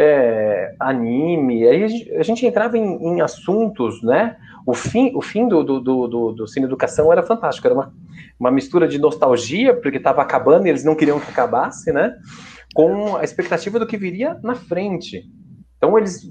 [0.00, 1.66] é, anime.
[1.66, 4.36] Aí a gente, a gente entrava em, em, assuntos, né?
[4.64, 7.92] O fim, o fim do, do, do, do Cine Educação era fantástico, era uma,
[8.38, 12.14] uma mistura de nostalgia, porque estava acabando e eles não queriam que acabasse, né?
[12.72, 15.24] Com a expectativa do que viria na frente.
[15.76, 16.22] Então eles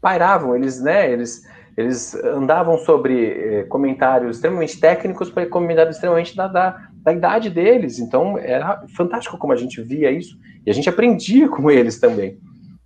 [0.00, 1.12] pairavam, eles, né?
[1.12, 1.42] Eles
[1.76, 7.98] eles andavam sobre eh, comentários extremamente técnicos para comentários extremamente da, da, da, idade deles.
[7.98, 12.38] Então era fantástico como a gente via isso e a gente aprendia com eles também.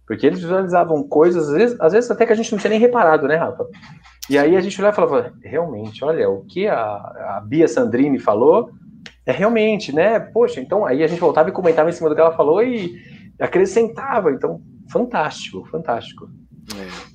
[0.07, 2.81] Porque eles visualizavam coisas, às vezes, às vezes até que a gente não tinha nem
[2.81, 3.67] reparado, né, Rafa?
[4.29, 8.19] E aí a gente olhava e falava, realmente, olha, o que a, a Bia Sandrini
[8.19, 8.71] falou
[9.27, 10.21] é realmente, né?
[10.21, 12.95] Poxa, então aí a gente voltava e comentava em cima do que ela falou e
[13.41, 14.31] acrescentava.
[14.31, 16.31] Então, fantástico, fantástico.
[16.77, 17.15] É.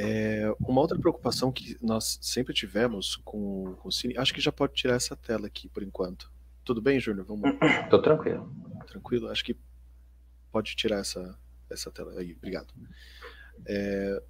[0.00, 4.52] É, uma outra preocupação que nós sempre tivemos com, com o Cine, acho que já
[4.52, 6.30] pode tirar essa tela aqui por enquanto.
[6.64, 7.26] Tudo bem, Júnior?
[7.26, 7.50] Vamos.
[7.90, 8.52] Tô tranquilo.
[8.86, 9.28] Tranquilo?
[9.28, 9.56] Acho que
[10.52, 11.36] pode tirar essa,
[11.70, 12.34] essa tela aí.
[12.34, 12.72] Obrigado.
[13.66, 14.22] É,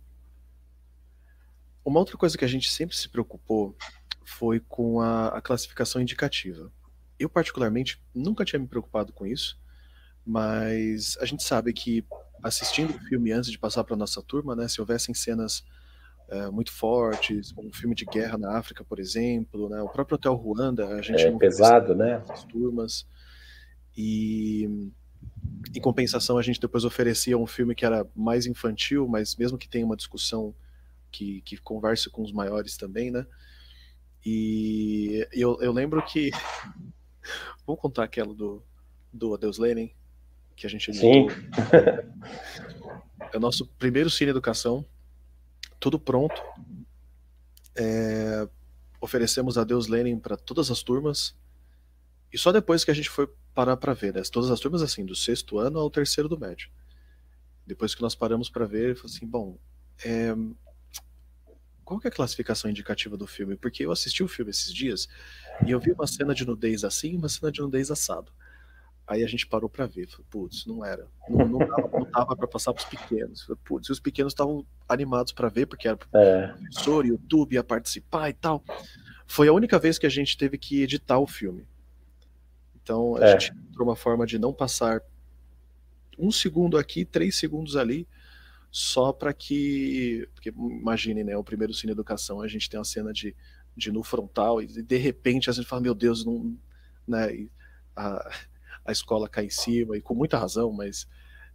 [1.85, 3.77] uma outra coisa que a gente sempre se preocupou
[4.25, 6.71] foi com a, a classificação indicativa.
[7.19, 9.59] Eu, particularmente, nunca tinha me preocupado com isso,
[10.25, 12.05] mas a gente sabe que
[12.43, 15.65] assistindo o filme antes de passar para nossa turma, né, se houvessem cenas
[16.29, 20.35] é, muito fortes, um filme de guerra na África, por exemplo, né, o próprio Hotel
[20.35, 22.23] Ruanda, a gente é pesado, né?
[22.29, 23.07] As turmas
[23.97, 24.93] e
[25.75, 29.69] em compensação a gente depois oferecia um filme que era mais infantil, mas mesmo que
[29.69, 30.55] tenha uma discussão
[31.11, 33.27] que, que converse com os maiores também, né?
[34.25, 36.31] E eu, eu lembro que.
[37.67, 38.63] Vamos contar aquela do,
[39.13, 39.93] do Adeus Lenin,
[40.57, 41.31] que a gente editou.
[41.31, 41.37] Sim.
[43.33, 44.85] é o nosso primeiro Cine Educação,
[45.79, 46.41] tudo pronto.
[47.77, 48.49] É,
[49.01, 51.37] oferecemos Adeus Lenin para todas as turmas.
[52.33, 54.23] E só depois que a gente foi parar para ver, né?
[54.31, 56.71] Todas as turmas, assim, do sexto ano ao terceiro do médio.
[57.67, 59.59] Depois que nós paramos para ver, falei assim, bom,
[60.05, 60.33] é...
[61.85, 63.57] qual que é a classificação indicativa do filme?
[63.57, 65.09] Porque eu assisti o filme esses dias
[65.67, 68.31] e eu vi uma cena de nudez assim e uma cena de nudez assado.
[69.05, 72.47] Aí a gente parou para ver, putz, não era, não, não dava, não dava para
[72.47, 73.45] passar para os pequenos.
[73.65, 76.47] Putz, os pequenos estavam animados para ver porque era é.
[76.47, 78.63] professor, YouTube ia participar e tal.
[79.27, 81.67] Foi a única vez que a gente teve que editar o filme.
[82.89, 83.39] Então a é.
[83.39, 85.03] gente encontrou uma forma de não passar
[86.19, 88.09] um segundo aqui, três segundos ali,
[88.71, 93.13] só para que, porque imagine, né, o primeiro cine educação, a gente tem uma cena
[93.13, 93.37] de,
[93.77, 96.57] de no frontal e de repente a gente fala, meu Deus, não,
[97.07, 97.47] né,
[97.95, 98.31] a,
[98.87, 101.07] a escola cai em cima e com muita razão, mas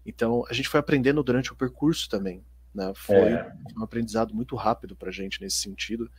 [0.06, 3.52] então a gente foi aprendendo durante o percurso também, né, foi é.
[3.76, 6.12] um aprendizado muito rápido para a gente nesse sentido,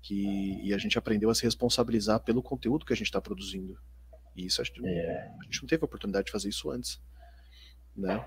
[0.00, 3.78] que e a gente aprendeu a se responsabilizar pelo conteúdo que a gente está produzindo.
[4.36, 5.30] E isso a gente, é.
[5.40, 7.00] a gente não teve a oportunidade de fazer isso antes
[7.96, 8.24] né?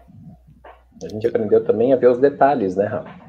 [1.04, 3.28] A gente aprendeu também a ver os detalhes, né, Rafa?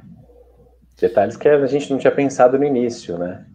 [0.98, 3.46] Detalhes que a gente não tinha pensado no início, né?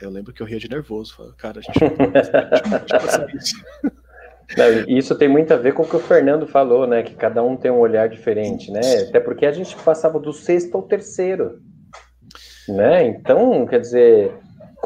[0.00, 1.34] Eu lembro que eu ria de nervoso.
[1.38, 1.88] Cara, a gente não
[3.34, 3.64] isso.
[4.56, 7.02] Não, isso tem muito a ver com o que o Fernando falou, né?
[7.02, 8.80] Que cada um tem um olhar diferente, né?
[9.08, 11.62] Até porque a gente passava do sexto ao terceiro,
[12.68, 13.06] né?
[13.06, 14.34] Então, quer dizer,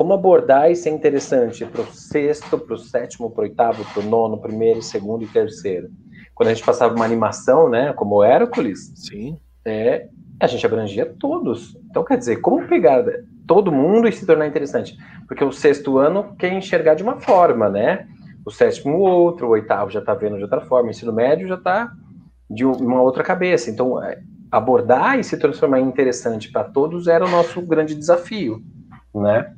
[0.00, 4.02] como abordar isso é interessante para o sexto, para o sétimo, para o oitavo, para
[4.02, 5.90] o nono, primeiro, segundo e terceiro
[6.40, 9.38] quando a gente passava uma animação, né, como Hércules, Sim.
[9.62, 10.08] É,
[10.40, 11.76] a gente abrangia todos.
[11.90, 13.04] Então, quer dizer, como pegar
[13.46, 14.96] todo mundo e se tornar interessante?
[15.28, 18.08] Porque o sexto ano quer enxergar de uma forma, né?
[18.42, 21.56] O sétimo outro, o oitavo já está vendo de outra forma, o ensino médio já
[21.56, 21.92] está
[22.48, 23.70] de uma outra cabeça.
[23.70, 28.62] Então, é, abordar e se transformar em interessante para todos era o nosso grande desafio,
[29.14, 29.54] né?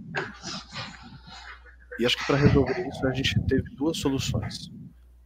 [1.99, 4.71] E acho que para resolver isso a gente teve duas soluções.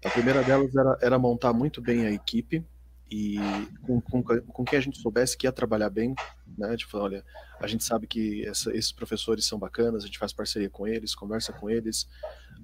[0.04, 2.64] A primeira delas era, era montar muito bem a equipe
[3.10, 3.36] e
[3.82, 6.14] com, com, com quem a gente soubesse que ia trabalhar bem,
[6.58, 6.76] né?
[6.76, 7.24] Tipo, olha,
[7.60, 11.14] a gente sabe que essa, esses professores são bacanas, a gente faz parceria com eles,
[11.14, 12.08] conversa com eles,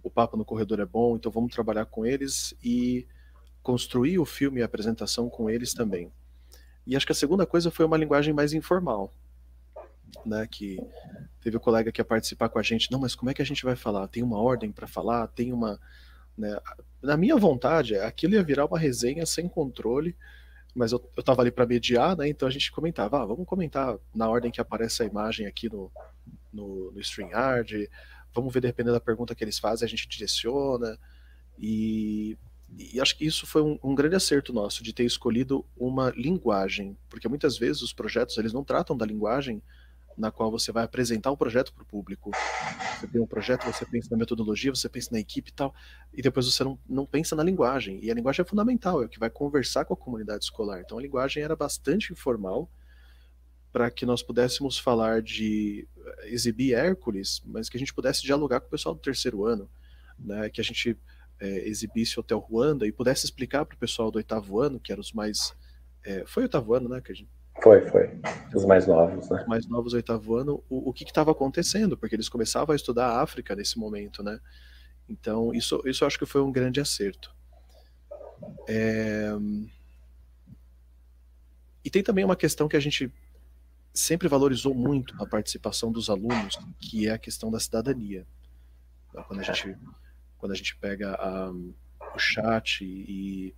[0.03, 3.07] o papo no corredor é bom, então vamos trabalhar com eles e
[3.63, 6.13] construir o filme e a apresentação com eles também.
[6.85, 9.13] E acho que a segunda coisa foi uma linguagem mais informal,
[10.25, 10.47] né?
[10.51, 10.79] Que
[11.41, 13.43] teve o um colega que ia participar com a gente, não, mas como é que
[13.43, 14.09] a gente vai falar?
[14.09, 15.27] Tem uma ordem para falar?
[15.29, 15.79] Tem uma
[16.37, 16.59] né?
[17.03, 20.17] Na minha vontade, aquilo ia virar uma resenha sem controle,
[20.75, 22.29] mas eu, eu tava ali para mediar, né?
[22.29, 25.91] Então a gente comentava, ah, vamos comentar na ordem que aparece a imagem aqui no,
[26.53, 27.89] no, no StreamYard,
[28.35, 30.99] vamos ver dependendo da pergunta que eles fazem, a gente direciona.
[31.59, 32.39] E,
[32.79, 36.97] e acho que isso foi um, um, grande acerto nosso de ter escolhido uma linguagem,
[37.11, 39.63] porque muitas vezes os projetos eles não tratam da linguagem
[40.23, 42.31] na qual você vai apresentar um projeto para o público.
[43.01, 45.75] Você tem um projeto, você pensa na metodologia, você pensa na equipe e tal,
[46.15, 47.99] e depois você não, não pensa na linguagem.
[48.01, 50.81] E a linguagem é fundamental, é o que vai conversar com a comunidade escolar.
[50.81, 52.71] Então a linguagem era bastante informal
[53.73, 58.61] para que nós pudéssemos falar de eh, exibir Hércules, mas que a gente pudesse dialogar
[58.61, 59.69] com o pessoal do terceiro ano,
[60.17, 60.49] né?
[60.51, 60.97] que a gente
[61.41, 65.01] é, exibisse Hotel Ruanda e pudesse explicar para o pessoal do oitavo ano, que eram
[65.01, 65.53] os mais.
[66.05, 67.01] É, foi oitavo ano, né?
[67.01, 67.29] Que a gente
[67.61, 68.11] foi, foi.
[68.55, 69.41] Os mais novos, né?
[69.43, 73.09] Os mais novos, oitavo ano, o, o que estava acontecendo, porque eles começavam a estudar
[73.09, 74.41] a África nesse momento, né?
[75.09, 77.35] Então, isso, isso acho que foi um grande acerto.
[78.69, 79.31] É...
[81.85, 83.13] E tem também uma questão que a gente
[83.93, 88.27] sempre valorizou muito a participação dos alunos, que é a questão da cidadania.
[89.27, 89.77] Quando a gente,
[90.39, 91.51] quando a gente pega a,
[92.15, 93.55] o chat e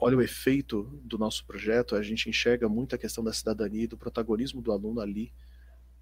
[0.00, 3.88] olha o efeito do nosso projeto, a gente enxerga muito a questão da cidadania e
[3.88, 5.32] do protagonismo do aluno ali,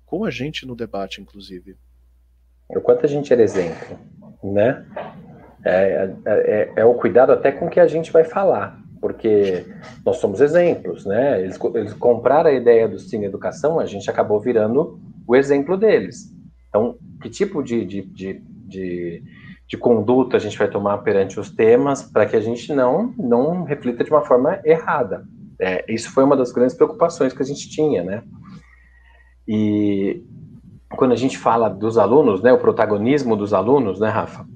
[0.04, 1.76] com a gente no debate, inclusive.
[2.68, 3.98] O quanto a gente era exemplo,
[4.42, 4.86] né?
[5.64, 9.64] É, é, é, é o cuidado até com que a gente vai falar, porque
[10.04, 11.42] nós somos exemplos, né?
[11.42, 16.32] Eles, eles compraram a ideia do Cine Educação, a gente acabou virando o exemplo deles.
[16.68, 19.22] Então, que tipo de, de, de, de
[19.68, 23.64] de conduta a gente vai tomar perante os temas para que a gente não, não
[23.64, 25.26] reflita de uma forma errada.
[25.58, 28.22] É, isso foi uma das grandes preocupações que a gente tinha, né?
[29.48, 30.22] E
[30.96, 34.46] quando a gente fala dos alunos, né, o protagonismo dos alunos, né, Rafa?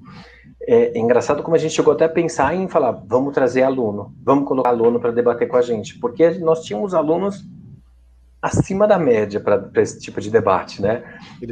[0.62, 4.14] É, é engraçado como a gente chegou até a pensar em falar, vamos trazer aluno,
[4.22, 7.44] vamos colocar aluno para debater com a gente, porque nós tínhamos alunos
[8.43, 11.03] acima da média para esse tipo de debate, né?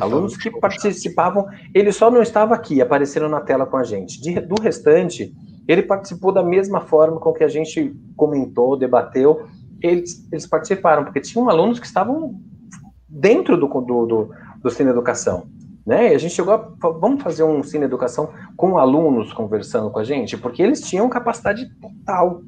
[0.00, 4.20] Alunos que participavam, ele só não estava aqui, apareceram na tela com a gente.
[4.20, 5.34] De, do restante,
[5.66, 9.46] ele participou da mesma forma com que a gente comentou, debateu,
[9.82, 12.40] eles, eles participaram, porque tinham alunos que estavam
[13.08, 14.30] dentro do, do, do,
[14.62, 15.46] do Cine Educação.
[15.84, 16.12] Né?
[16.12, 16.56] E a gente chegou a,
[16.90, 21.70] vamos fazer um Cine Educação com alunos conversando com a gente, porque eles tinham capacidade
[21.80, 22.42] total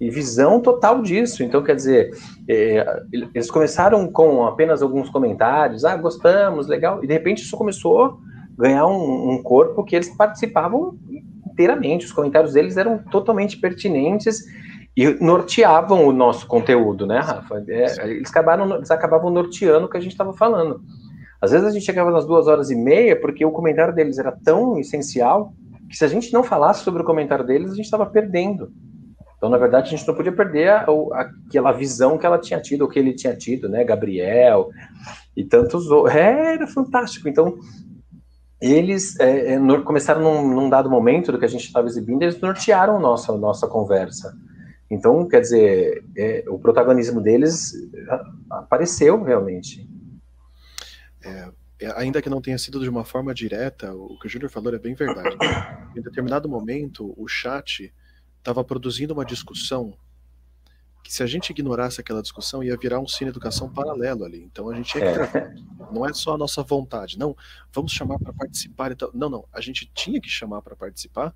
[0.00, 1.42] e visão total disso.
[1.42, 2.10] Então, quer dizer,
[2.48, 3.02] é,
[3.34, 8.16] eles começaram com apenas alguns comentários, ah, gostamos, legal, e de repente isso começou a
[8.56, 10.96] ganhar um, um corpo que eles participavam
[11.50, 14.44] inteiramente, os comentários deles eram totalmente pertinentes
[14.96, 17.64] e norteavam o nosso conteúdo, né, Rafa?
[17.68, 20.80] É, eles, acabaram, eles acabavam norteando o que a gente estava falando.
[21.40, 24.32] Às vezes a gente chegava nas duas horas e meia porque o comentário deles era
[24.32, 25.52] tão essencial
[25.88, 28.72] que se a gente não falasse sobre o comentário deles, a gente estava perdendo.
[29.38, 32.60] Então, na verdade, a gente não podia perder a, a, aquela visão que ela tinha
[32.60, 33.84] tido, ou que ele tinha tido, né?
[33.84, 34.68] Gabriel
[35.36, 36.14] e tantos outros.
[36.14, 37.28] É, era fantástico.
[37.28, 37.56] Então,
[38.60, 42.40] eles é, é, começaram num, num, dado momento do que a gente estava exibindo, eles
[42.40, 44.36] nortearam nossa nossa conversa.
[44.90, 47.72] Então, quer dizer, é, o protagonismo deles
[48.50, 49.88] apareceu realmente.
[51.22, 51.48] É,
[51.80, 54.74] é, ainda que não tenha sido de uma forma direta, o que o Júnior falou
[54.74, 55.36] é bem verdade.
[55.96, 57.92] Em determinado momento, o chat
[58.38, 59.96] estava produzindo uma discussão
[61.02, 64.42] que se a gente ignorasse aquela discussão ia virar um cine educação paralelo ali.
[64.42, 65.54] Então a gente tinha que é.
[65.90, 67.36] não é só a nossa vontade, não,
[67.72, 69.10] vamos chamar para participar então.
[69.14, 71.34] Não, não, a gente tinha que chamar para participar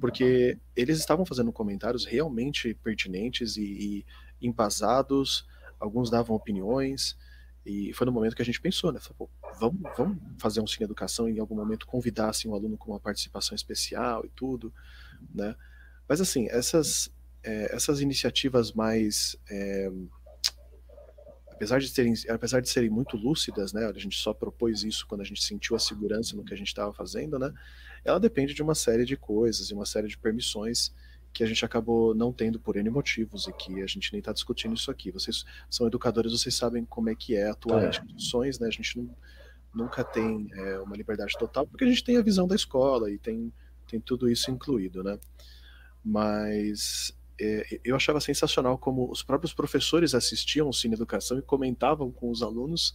[0.00, 4.04] porque eles estavam fazendo comentários realmente pertinentes e,
[4.40, 5.46] e embasados,
[5.78, 7.16] alguns davam opiniões,
[7.64, 9.00] e foi no momento que a gente pensou, né?
[9.00, 12.76] Falou, vamos, vamos fazer um cine educação e em algum momento convidar assim, um aluno
[12.76, 14.72] com uma participação especial e tudo,
[15.34, 15.54] né?
[16.08, 17.10] Mas assim, essas,
[17.42, 19.36] é, essas iniciativas mais.
[19.50, 19.90] É,
[21.50, 23.86] apesar, de serem, apesar de serem muito lúcidas, né?
[23.86, 26.68] A gente só propôs isso quando a gente sentiu a segurança no que a gente
[26.68, 27.52] estava fazendo, né?
[28.04, 30.92] Ela depende de uma série de coisas e uma série de permissões
[31.32, 34.32] que a gente acabou não tendo por N motivos e que a gente nem está
[34.32, 35.10] discutindo isso aqui.
[35.10, 37.86] Vocês são educadores, vocês sabem como é que é atuar é.
[37.86, 38.68] em instituições, né?
[38.68, 39.16] A gente não,
[39.74, 43.18] nunca tem é, uma liberdade total, porque a gente tem a visão da escola e
[43.18, 43.52] tem,
[43.88, 45.18] tem tudo isso incluído, né?
[46.04, 52.12] Mas é, eu achava sensacional como os próprios professores assistiam o Cine Educação e comentavam
[52.12, 52.94] com os alunos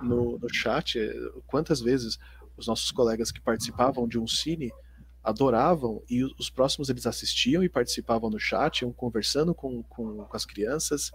[0.00, 0.98] no, no chat.
[0.98, 1.12] É,
[1.46, 2.18] quantas vezes
[2.56, 4.72] os nossos colegas que participavam de um Cine
[5.22, 10.36] adoravam e os próximos eles assistiam e participavam no chat, iam conversando com, com, com
[10.36, 11.10] as crianças.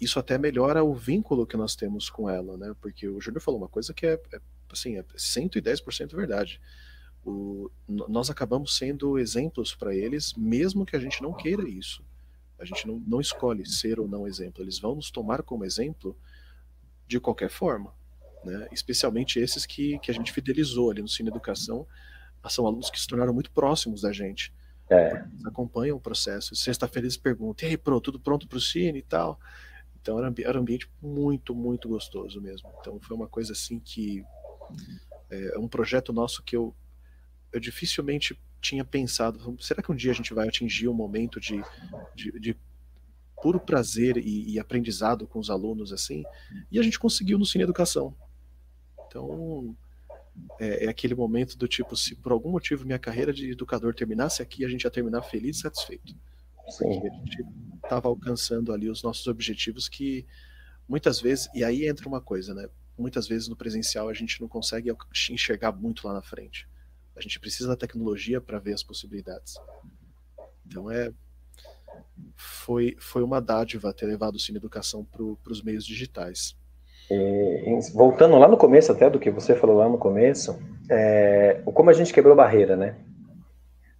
[0.00, 2.74] Isso até melhora o vínculo que nós temos com ela, né?
[2.80, 4.40] Porque o Júnior falou uma coisa que é, é
[4.70, 6.60] assim, é 110% verdade
[7.26, 12.04] o, nós acabamos sendo exemplos para eles, mesmo que a gente não queira isso.
[12.58, 14.62] A gente não, não escolhe ser ou não exemplo.
[14.62, 16.16] Eles vão nos tomar como exemplo
[17.06, 17.92] de qualquer forma.
[18.44, 18.68] Né?
[18.70, 21.86] Especialmente esses que, que a gente fidelizou ali no Cine Educação,
[22.48, 24.54] são alunos que se tornaram muito próximos da gente.
[24.88, 25.24] É.
[25.32, 26.54] Eles acompanham o processo.
[26.54, 29.40] Sexta-feira eles perguntam: e aí, pro, tudo pronto para o Cine e tal?
[30.00, 32.70] Então era, era um ambiente muito, muito gostoso mesmo.
[32.80, 34.24] Então foi uma coisa assim que.
[35.28, 36.72] É um projeto nosso que eu
[37.56, 41.62] eu dificilmente tinha pensado, será que um dia a gente vai atingir um momento de,
[42.14, 42.56] de, de
[43.40, 46.24] puro prazer e, e, aprendizado com os alunos assim?
[46.70, 48.14] E a gente conseguiu no Cine Educação.
[49.06, 49.76] Então,
[50.58, 54.42] é, é, aquele momento do tipo, se por algum motivo minha carreira de educador terminasse
[54.42, 56.14] aqui, a gente ia terminar feliz e satisfeito.
[56.68, 57.00] Sim.
[57.00, 57.46] Porque a gente
[57.82, 60.26] estava alcançando ali os nossos objetivos que
[60.88, 62.68] muitas vezes, e aí entra uma coisa, né?
[62.98, 64.90] Muitas vezes no presencial a gente não consegue
[65.30, 66.68] enxergar muito lá na frente.
[67.16, 69.54] A gente precisa da tecnologia para ver as possibilidades.
[70.66, 71.10] Então é
[72.34, 76.56] foi, foi uma dádiva ter levado o Cine Educação para os meios digitais.
[77.10, 80.58] E, voltando lá no começo até do que você falou lá no começo,
[80.90, 82.96] é, como a gente quebrou barreira, né?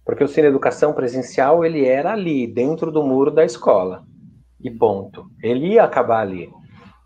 [0.05, 4.05] Porque o Cine Educação presencial ele era ali, dentro do muro da escola.
[4.59, 5.29] E ponto.
[5.41, 6.49] Ele ia acabar ali.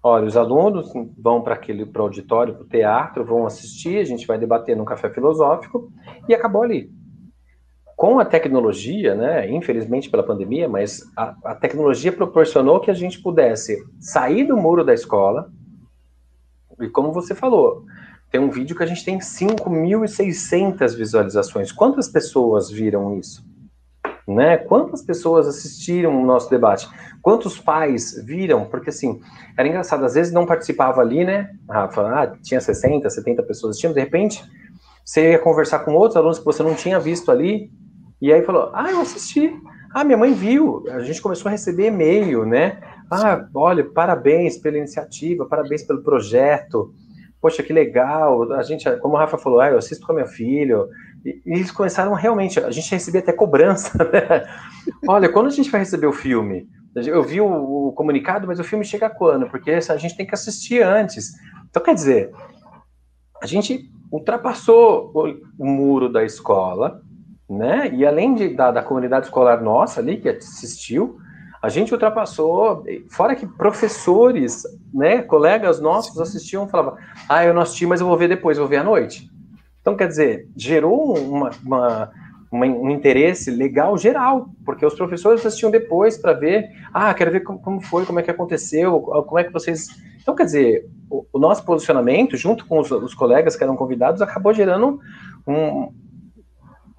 [0.04, 4.26] Olha, os alunos vão para aquele pro auditório, para o teatro, vão assistir, a gente
[4.26, 5.92] vai debater num café filosófico
[6.28, 6.92] e acabou ali.
[7.96, 13.22] Com a tecnologia, né, infelizmente pela pandemia, mas a, a tecnologia proporcionou que a gente
[13.22, 15.52] pudesse sair do muro da escola
[16.80, 17.86] e como você falou,
[18.32, 21.72] tem um vídeo que a gente tem 5.600 visualizações.
[21.72, 23.46] Quantas pessoas viram isso?
[24.28, 24.58] Né?
[24.58, 26.88] Quantas pessoas assistiram o nosso debate?
[27.22, 28.66] Quantos pais viram?
[28.66, 29.20] Porque assim,
[29.58, 32.02] era engraçado, às vezes não participava ali, né, Rafa?
[32.02, 34.44] Ah, tinha 60, 70 pessoas assistindo, de repente
[35.04, 37.72] você ia conversar com outros alunos que você não tinha visto ali,
[38.22, 39.52] E aí falou: Ah, eu assisti.
[39.94, 40.84] Ah, minha mãe viu.
[40.90, 42.80] A gente começou a receber e-mail, né?
[43.12, 46.94] Ah, olha, parabéns pela iniciativa, parabéns pelo projeto.
[47.42, 48.54] Poxa, que legal.
[48.54, 50.78] A gente, como o Rafa falou, ah, eu assisto com a minha filha.
[51.26, 54.48] E, e eles começaram realmente, a gente recebia até cobrança, né?
[55.08, 56.68] Olha, quando a gente vai receber o filme?
[56.96, 59.48] Eu vi o, o, comunicado, mas o filme chega quando?
[59.50, 61.32] Porque a gente tem que assistir antes.
[61.70, 62.32] Então, quer dizer,
[63.42, 65.12] a gente ultrapassou
[65.58, 67.02] o, muro da escola,
[67.50, 67.90] né?
[67.94, 71.18] E além de, da, da comunidade escolar nossa ali, que assistiu,
[71.62, 74.64] a gente ultrapassou, fora que professores,
[74.94, 76.98] né, colegas nossos assistiam e falavam,
[77.30, 79.31] ah, eu não assisti, mas eu vou ver depois, eu vou ver à noite.
[79.82, 82.12] Então, quer dizer, gerou uma, uma,
[82.52, 87.42] uma, um interesse legal geral, porque os professores assistiam depois para ver, ah, quero ver
[87.42, 89.88] como, como, foi, como é que aconteceu, como é que vocês...
[90.22, 94.22] Então, quer dizer, o, o nosso posicionamento, junto com os, os, colegas que eram convidados,
[94.22, 95.00] acabou gerando
[95.48, 95.92] um,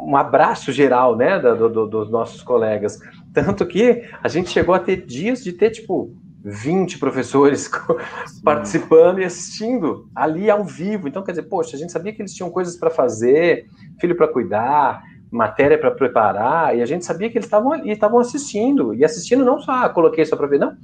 [0.00, 2.98] um abraço geral, né, do, do, dos nossos colegas.
[3.32, 6.12] Tanto que a gente chegou a ter dias de ter, tipo,
[6.44, 7.70] 20 professores
[8.42, 11.08] participando e assistindo ali ao vivo.
[11.08, 13.66] Então, quer dizer, poxa, a gente sabia que eles tinham coisas para fazer,
[14.00, 18.18] filho para cuidar, matéria para preparar, e a gente sabia que eles estavam ali, estavam
[18.18, 18.94] assistindo.
[18.94, 20.74] E assistindo não só, ah, coloquei só para ver, não.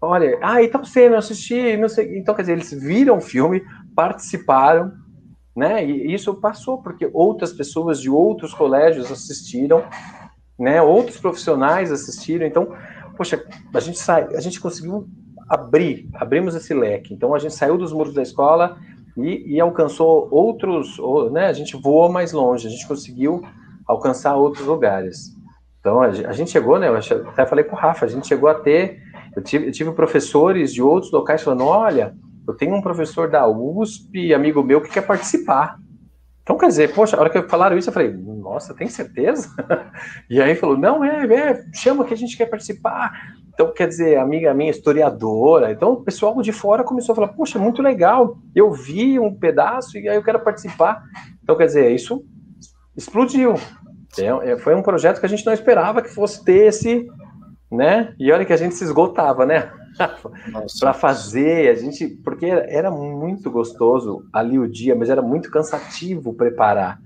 [0.00, 2.18] Olha, ah, então você não assisti, não sei.
[2.18, 3.62] Então, quer dizer, eles viram o filme,
[3.94, 4.92] participaram,
[5.54, 5.84] né?
[5.84, 9.84] E isso passou porque outras pessoas de outros colégios assistiram
[10.62, 10.80] né?
[10.80, 12.72] Outros profissionais assistiram, então,
[13.16, 15.06] poxa, a gente sai, a gente conseguiu
[15.48, 17.12] abrir, abrimos esse leque.
[17.12, 18.78] Então a gente saiu dos muros da escola
[19.16, 20.96] e, e alcançou outros,
[21.30, 21.46] né?
[21.46, 23.42] A gente voou mais longe, a gente conseguiu
[23.86, 25.36] alcançar outros lugares.
[25.80, 26.88] Então a, a gente chegou, né?
[26.88, 26.96] Eu
[27.28, 28.98] até falei com o Rafa, a gente chegou a ter,
[29.36, 32.14] eu tive, eu tive professores de outros locais falando, olha,
[32.46, 35.76] eu tenho um professor da USP, amigo meu, que quer participar.
[36.42, 39.48] Então, quer dizer, poxa, a hora que falaram isso, eu falei, nossa, tem certeza?
[40.28, 43.12] e aí falou, não, é, é, chama que a gente quer participar.
[43.54, 45.70] Então, quer dizer, amiga minha, historiadora.
[45.70, 49.96] Então, o pessoal de fora começou a falar, poxa, muito legal, eu vi um pedaço
[49.96, 51.04] e aí eu quero participar.
[51.42, 52.24] Então, quer dizer, isso
[52.96, 53.54] explodiu.
[54.18, 57.06] É, é foi um projeto que a gente não esperava que fosse ter esse,
[57.70, 58.14] né?
[58.18, 59.70] E olha que a gente se esgotava, né?
[60.80, 66.34] Para fazer, a gente, porque era muito gostoso ali o dia, mas era muito cansativo
[66.34, 67.00] preparar.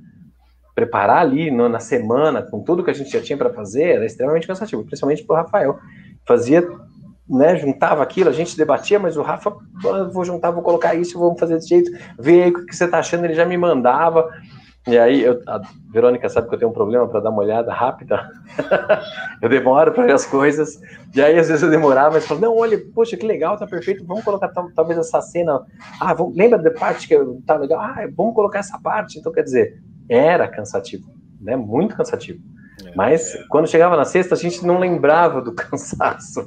[0.74, 4.06] Preparar ali no, na semana, com tudo que a gente já tinha para fazer, era
[4.06, 5.78] extremamente cansativo, principalmente para o Rafael.
[6.26, 6.68] Fazia,
[7.28, 11.18] né, juntava aquilo, a gente debatia, mas o Rafa, ah, vou juntar, vou colocar isso,
[11.18, 14.30] vamos fazer desse jeito, vê aí o que você está achando, ele já me mandava.
[14.88, 15.60] E aí, eu, a
[15.92, 18.30] Verônica sabe que eu tenho um problema para dar uma olhada rápida.
[19.42, 20.80] eu demoro para ver as coisas.
[21.12, 24.06] E aí, às vezes, eu demorava, mas falo, não, olha, poxa, que legal, tá perfeito.
[24.06, 25.60] Vamos colocar talvez essa cena.
[26.00, 27.80] Ah, vamos, lembra da parte que tá legal?
[27.80, 29.18] Ah, vamos colocar essa parte.
[29.18, 31.10] Então, quer dizer, era cansativo,
[31.40, 31.56] né?
[31.56, 32.38] Muito cansativo.
[32.84, 33.42] É, mas é.
[33.48, 36.46] quando chegava na sexta, a gente não lembrava do cansaço.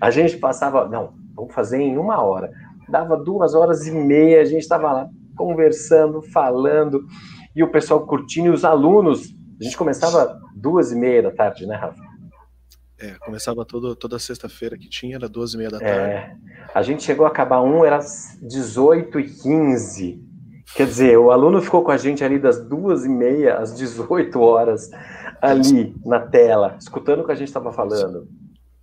[0.00, 2.50] A gente passava, não, vamos fazer em uma hora.
[2.88, 7.06] Dava duas horas e meia, a gente estava lá conversando, falando
[7.56, 9.34] e o pessoal curtindo, e os alunos.
[9.58, 12.04] A gente começava duas e meia da tarde, né, Rafa?
[13.00, 15.98] É, começava todo, toda sexta-feira que tinha, era duas e meia da tarde.
[15.98, 16.36] É,
[16.74, 17.98] a gente chegou a acabar um, era
[18.42, 20.22] 18 e 15.
[20.74, 24.38] Quer dizer, o aluno ficou com a gente ali das duas e meia às 18
[24.38, 24.90] horas,
[25.40, 28.28] ali na tela, escutando o que a gente estava falando.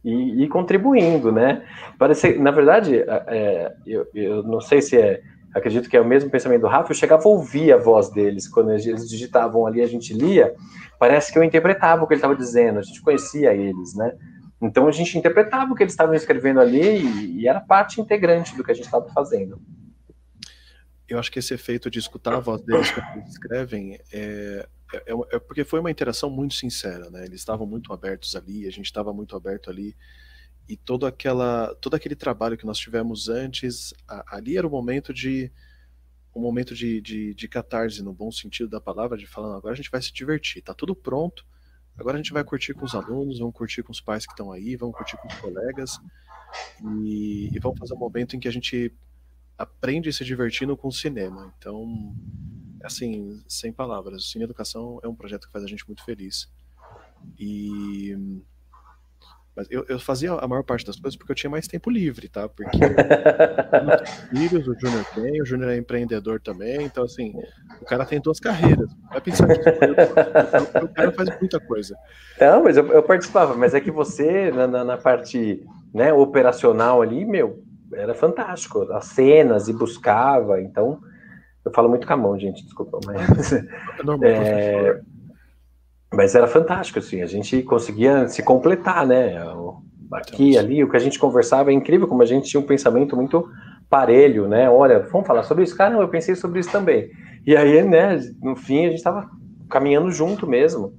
[0.04, 1.64] E, e, contribuindo, né?
[2.00, 5.22] Parece, na verdade, é, é, eu, eu não sei se é
[5.54, 8.48] acredito que é o mesmo pensamento do Rafa, eu chegava a ouvir a voz deles,
[8.48, 10.54] quando eles digitavam ali, a gente lia,
[11.00, 14.14] parece que eu interpretava o que ele estava dizendo, a gente conhecia eles, né?
[14.62, 18.56] Então a gente interpretava o que eles estavam escrevendo ali e, e era parte integrante
[18.56, 19.62] do que a gente estava fazendo.
[21.08, 25.14] Eu acho que esse efeito de escutar a voz deles quando eles escrevem é, é,
[25.34, 27.26] é, porque foi uma interação muito sincera, né?
[27.26, 29.96] Eles estavam muito abertos ali, a gente estava muito aberto ali
[30.68, 35.14] e todo aquela todo aquele trabalho que nós tivemos antes a, ali era o momento
[35.14, 35.52] de
[36.36, 39.76] um momento de, de, de, catarse no bom sentido da palavra de falando agora a
[39.76, 41.46] gente vai se divertir tá tudo pronto
[41.98, 44.52] agora a gente vai curtir com os alunos vamos curtir com os pais que estão
[44.52, 46.00] aí vamos curtir com os colegas
[46.84, 48.92] e, e vamos fazer um momento em que a gente
[49.58, 51.54] aprende se divertindo com o cinema.
[51.58, 52.16] Então
[52.84, 56.50] assim sem palavras o Cine Educação é um projeto que faz a gente muito feliz.
[57.40, 58.18] E
[59.56, 62.28] mas eu, eu, fazia a maior parte das coisas porque eu tinha mais tempo livre,
[62.28, 62.50] tá?
[62.50, 62.78] Porque
[64.30, 67.34] filhos, o Júnior tem, o Júnior é empreendedor também, então assim,
[67.80, 68.90] o cara tem duas carreiras.
[69.12, 69.60] Vai pensar que
[70.84, 71.96] o cara faz muita coisa.
[72.40, 77.02] Não, mas eu, eu participava, mas é que você, na, na, na, parte né, operacional
[77.02, 78.92] ali, meu, era fantástico.
[78.92, 81.00] As cenas e buscava, então.
[81.64, 83.54] Eu falo muito com a mão, gente, desculpa, mas.
[83.54, 85.00] É normal, é,
[86.14, 89.36] Mas era fantástico, assim, a gente conseguia se completar, né?
[90.12, 93.16] Aqui, ali, o que a gente conversava é incrível, como a gente tinha um pensamento
[93.16, 93.50] muito
[93.90, 94.70] parelho, né?
[94.70, 95.76] Olha, vamos falar sobre isso?
[95.76, 97.10] Cara, eu pensei sobre isso também.
[97.46, 99.30] E aí, né, no fim, a gente estava
[99.70, 100.94] caminhando junto mesmo.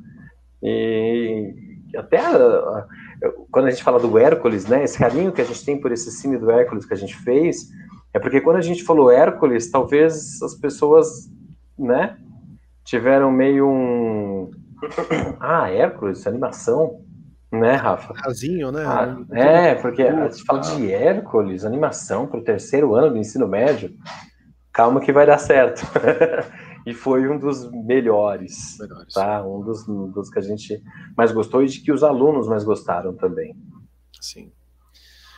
[0.62, 1.54] E
[1.96, 2.86] até a,
[3.50, 6.10] quando a gente fala do Hércules, né, esse carinho que a gente tem por esse
[6.10, 7.68] cine do Hércules que a gente fez,
[8.12, 11.30] é porque quando a gente falou Hércules, talvez as pessoas,
[11.78, 12.16] né,
[12.84, 14.13] tiveram meio um
[15.40, 17.00] ah, Hércules, animação,
[17.50, 18.14] né, Rafa?
[18.14, 18.84] Rasinho, né?
[18.86, 23.46] Ah, é, porque a gente fala de Hércules, animação para o terceiro ano do ensino
[23.46, 23.94] médio.
[24.72, 25.82] Calma que vai dar certo.
[26.84, 29.14] e foi um dos melhores, melhores.
[29.14, 29.46] tá?
[29.46, 30.82] Um dos, dos, que a gente
[31.16, 33.56] mais gostou e de que os alunos mais gostaram também.
[34.20, 34.52] Sim.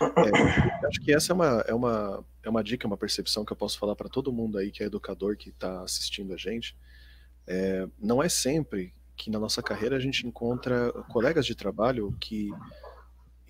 [0.00, 3.56] É, acho que essa é uma, é, uma, é uma dica, uma percepção que eu
[3.56, 6.76] posso falar para todo mundo aí que é educador, que está assistindo a gente.
[7.46, 12.50] É, não é sempre que na nossa carreira a gente encontra colegas de trabalho que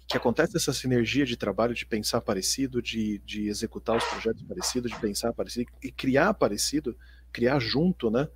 [0.08, 4.92] que acontece essa sinergia de trabalho, de pensar parecido, de, de executar os projetos parecidos,
[4.92, 6.96] de pensar parecido e criar parecido,
[7.32, 8.28] criar junto, né?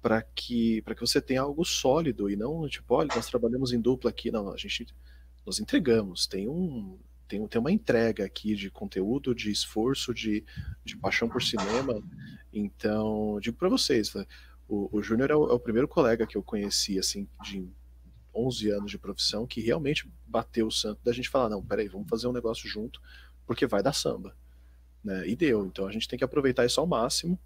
[0.00, 3.80] Para que, para que você tenha algo sólido e não tipo, olha, nós trabalhamos em
[3.80, 4.30] dupla aqui.
[4.30, 4.86] Não, a gente
[5.44, 6.98] nós entregamos, tem um.
[7.28, 10.44] Tem, tem uma entrega aqui de conteúdo, de esforço, de,
[10.84, 12.02] de paixão por cinema.
[12.52, 14.26] Então, digo para vocês, né?
[14.72, 17.68] O, o Júnior é, é, o primeiro colega que eu conheci, assim, de
[18.34, 22.08] 11 anos de profissão, que realmente bateu o santo da gente falar, não, peraí, vamos
[22.08, 22.98] fazer um negócio junto,
[23.46, 24.34] porque vai dar samba.
[25.04, 25.28] Né?
[25.28, 25.66] E deu.
[25.66, 27.38] Então a gente tem que aproveitar isso ao máximo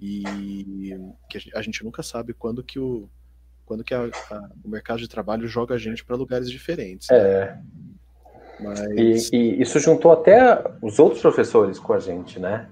[0.00, 0.94] e
[1.28, 3.06] que a gente nunca sabe quando que o
[3.66, 7.08] quando que a, a, o mercado de trabalho joga a gente para lugares diferentes.
[7.10, 7.18] Né?
[7.18, 7.58] É.
[8.60, 9.30] Mas...
[9.30, 12.70] E, e, isso juntou até os outros professores com a gente, né?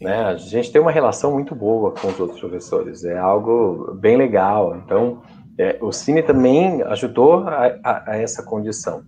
[0.00, 0.14] Né?
[0.22, 4.76] A gente tem uma relação muito boa com os outros professores, é algo bem legal.
[4.76, 5.22] Então,
[5.58, 9.02] é, o Cine também ajudou a, a, a, essa condição.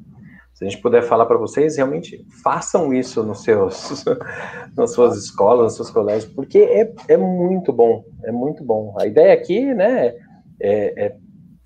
[0.55, 4.05] Se a gente puder falar para vocês, realmente façam isso nos seus,
[4.76, 8.95] nas suas escolas, nos seus colégios, porque é, é muito bom, é muito bom.
[8.99, 10.14] A ideia aqui, né,
[10.61, 11.16] é, é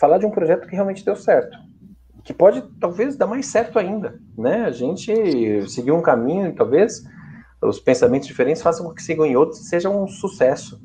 [0.01, 1.57] falar de um projeto que realmente deu certo,
[2.23, 4.65] que pode talvez dar mais certo ainda, né?
[4.65, 7.03] A gente seguiu um caminho, talvez
[7.63, 10.81] os pensamentos diferentes façam com que sigam em outros e seja um sucesso.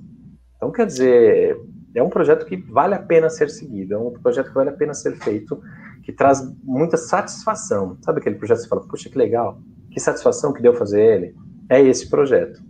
[0.56, 1.60] Então, quer dizer,
[1.94, 4.74] é um projeto que vale a pena ser seguido, é um projeto que vale a
[4.74, 5.62] pena ser feito,
[6.04, 7.98] que traz muita satisfação.
[8.02, 11.36] Sabe aquele projeto que você fala, puxa, que legal, que satisfação que deu fazer ele?
[11.70, 12.62] É esse projeto.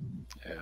[0.45, 0.59] É.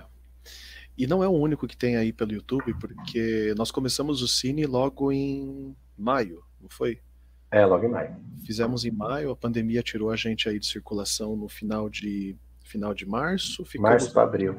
[0.96, 4.66] E não é o único que tem aí pelo YouTube, porque nós começamos o Cine
[4.66, 6.98] logo em maio, não foi?
[7.50, 8.16] É, logo em maio.
[8.44, 12.36] Fizemos em maio, a pandemia tirou a gente aí de circulação no final de
[12.70, 13.64] final de março.
[13.64, 13.90] Ficamos...
[13.90, 14.54] Março para abril.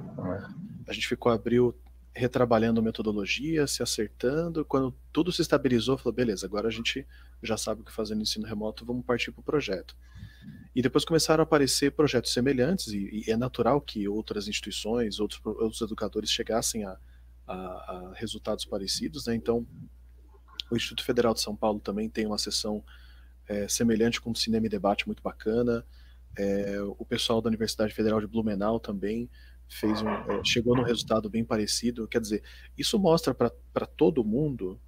[0.88, 1.76] A gente ficou abril
[2.14, 4.66] retrabalhando metodologia, se acertando.
[4.66, 7.08] Quando tudo se estabilizou, falou: beleza, agora a gente
[7.42, 9.96] já sabe o que fazer no ensino remoto, vamos partir para o projeto.
[10.76, 15.42] E depois começaram a aparecer projetos semelhantes, e, e é natural que outras instituições, outros,
[15.46, 16.98] outros educadores chegassem a,
[17.48, 19.26] a, a resultados parecidos.
[19.28, 19.36] Né?
[19.36, 19.66] Então,
[20.70, 22.84] o Instituto Federal de São Paulo também tem uma sessão
[23.48, 25.86] é, semelhante com Cinema e Debate muito bacana.
[26.38, 29.30] É, o pessoal da Universidade Federal de Blumenau também
[29.68, 32.08] fez um, é, chegou num resultado bem parecido.
[32.08, 32.44] Quer dizer,
[32.78, 34.80] isso mostra para todo mundo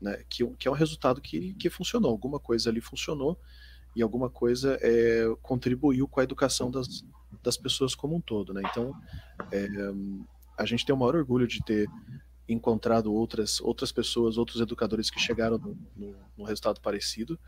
[0.00, 2.10] né, que, que é um resultado que, que funcionou.
[2.10, 3.38] Alguma coisa ali funcionou
[3.94, 7.04] e alguma coisa é, contribuiu com a educação das,
[7.42, 8.52] das pessoas como um todo.
[8.52, 8.62] Né?
[8.70, 8.92] Então,
[9.50, 9.68] é,
[10.58, 11.88] a gente tem o maior orgulho de ter
[12.48, 15.58] encontrado outras, outras pessoas, outros educadores que chegaram
[15.96, 17.38] no, resultado parecido.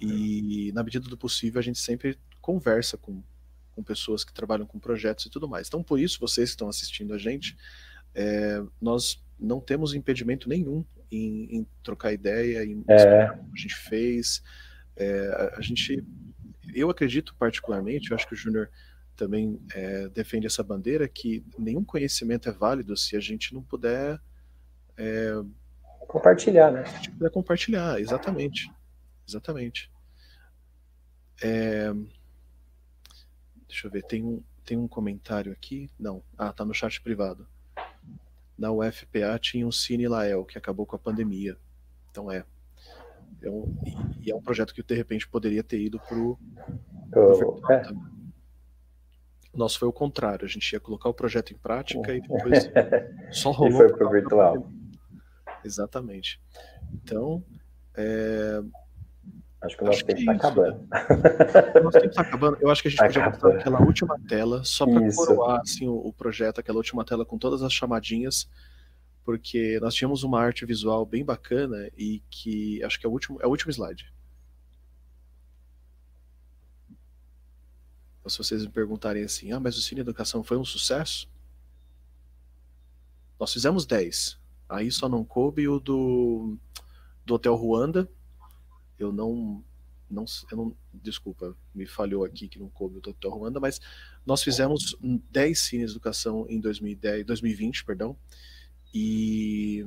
[0.00, 3.22] E, na medida do possível, a gente sempre conversa com,
[3.70, 5.68] com pessoas que trabalham com projetos e tudo mais.
[5.68, 7.56] Então, por isso, vocês que estão assistindo a gente,
[8.14, 13.30] é, nós não temos impedimento nenhum em, em trocar ideia, em é.
[13.30, 14.42] o que a gente fez.
[14.96, 16.04] É, a, a, gente,
[16.74, 18.68] eu acredito particularmente, eu acho que o Júnior
[19.16, 24.20] também é, defende essa bandeira que nenhum conhecimento é válido se a gente não puder
[24.96, 25.32] é,
[26.08, 26.84] compartilhar, né?
[26.84, 28.70] Se a gente puder compartilhar, exatamente,
[29.26, 29.90] exatamente.
[31.42, 31.92] É,
[33.72, 35.88] Deixa eu ver, tem um, tem um comentário aqui.
[35.98, 37.48] Não, ah, tá no chat privado.
[38.56, 41.56] Na UFPA tinha um Cine Lael, que acabou com a pandemia.
[42.10, 42.44] Então é.
[43.40, 43.74] é um,
[44.20, 46.38] e, é um projeto que de repente poderia ter ido pro,
[47.10, 47.82] pro oh, é.
[49.54, 52.70] Nosso foi o contrário, a gente ia colocar o projeto em prática e depois
[53.30, 53.72] só rolou.
[53.72, 54.70] E foi pro virtual.
[55.64, 56.38] Exatamente.
[56.92, 57.42] Então,
[57.96, 58.62] é,
[59.62, 60.88] Acho que o nosso tempo está acabando.
[61.76, 62.58] O nosso tempo está acabando.
[62.60, 65.86] Eu acho que a gente tá podia botar aquela última tela, só para coroar assim,
[65.86, 68.48] o, o, projeto, aquela última tela com todas as chamadinhas,
[69.24, 73.38] porque nós tínhamos uma arte visual bem bacana e que acho que é o último,
[73.40, 74.12] é o último slide.
[78.18, 81.28] Então, se vocês me perguntarem assim, ah, mas o Cine Educação foi um sucesso?
[83.38, 84.38] Nós fizemos 10.
[84.68, 86.56] Aí só não coube o do,
[87.24, 88.08] do Hotel Ruanda.
[89.02, 89.62] Eu não,
[90.10, 90.76] não, eu não.
[90.92, 93.80] Desculpa, me falhou aqui que não coube o Hotel Ruanda, mas
[94.24, 94.96] nós fizemos
[95.30, 98.16] 10 Cine Educação em 2010, 2020, perdão.
[98.94, 99.84] E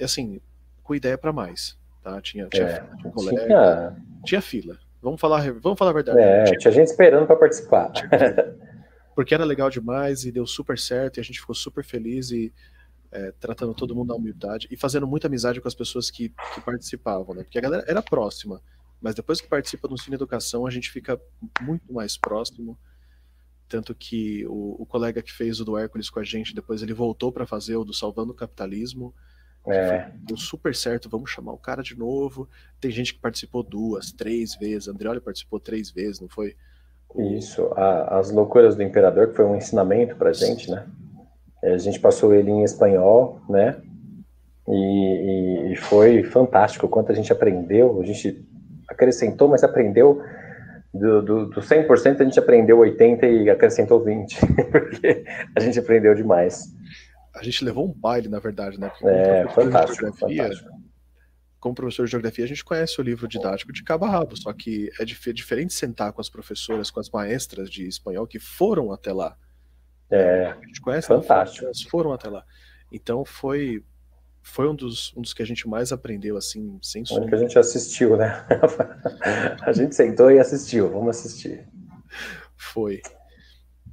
[0.00, 0.40] assim,
[0.82, 1.78] com ideia para mais.
[2.02, 2.20] Tá?
[2.20, 3.96] Tinha, tinha, é, tinha, colega, tinha...
[4.24, 4.78] tinha fila.
[5.00, 6.18] Vamos falar, vamos falar a verdade.
[6.18, 7.92] É, tinha, tinha gente esperando para participar.
[9.14, 12.52] Porque era legal demais e deu super certo e a gente ficou super feliz e
[13.12, 16.60] é, tratando todo mundo na humildade e fazendo muita amizade com as pessoas que, que
[16.60, 17.44] participavam, né?
[17.44, 18.60] Porque a galera era próxima,
[19.00, 21.20] mas depois que participa do Cine Educação a gente fica
[21.60, 22.78] muito mais próximo
[23.72, 26.92] tanto que o, o, colega que fez o do Hércules com a gente, depois ele
[26.92, 29.14] voltou para fazer o do Salvando o Capitalismo.
[29.66, 30.10] É.
[30.16, 32.46] Deu super certo, vamos chamar o cara de novo.
[32.78, 34.88] Tem gente que participou duas, três vezes.
[34.88, 36.54] Andreoli participou três vezes, não foi?
[37.16, 40.86] Isso, a, as loucuras do imperador, que foi um ensinamento pra gente, né?
[41.62, 43.80] A gente passou ele em espanhol, né?
[44.68, 48.00] E, e, foi fantástico o quanto a gente aprendeu.
[48.00, 48.44] A gente
[48.88, 50.22] acrescentou, mas aprendeu
[50.92, 54.38] do, do, do 100% a gente aprendeu 80 e acrescentou 20,
[54.70, 55.24] porque
[55.56, 56.64] a gente aprendeu demais.
[57.34, 58.90] A gente levou um baile, na verdade, né?
[58.90, 60.70] Porque é, fantástico, fantástico.
[61.58, 64.52] Como professor de geografia, a gente conhece o livro didático de cabo a rabo, só
[64.52, 68.92] que é dif diferente sentar com as professoras, com as maestras de espanhol que foram
[68.92, 69.36] até lá.
[70.12, 71.64] É, a gente conhece fantástico.
[71.64, 72.44] Elas foram até lá.
[72.92, 73.82] Então foi
[74.42, 77.26] foi um dos, um dos que a gente mais aprendeu, assim, sem som.
[77.26, 78.44] que a gente assistiu, né?
[79.62, 81.66] a gente sentou e assistiu, vamos assistir.
[82.56, 83.00] Foi.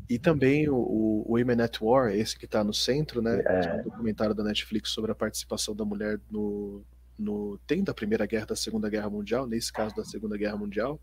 [0.09, 3.41] E também o, o Women at War, esse que está no centro, né?
[3.45, 3.65] É.
[3.65, 6.83] é um documentário da Netflix sobre a participação da mulher no,
[7.17, 7.59] no.
[7.67, 10.99] Tem da Primeira Guerra da Segunda Guerra Mundial, nesse caso da Segunda Guerra Mundial.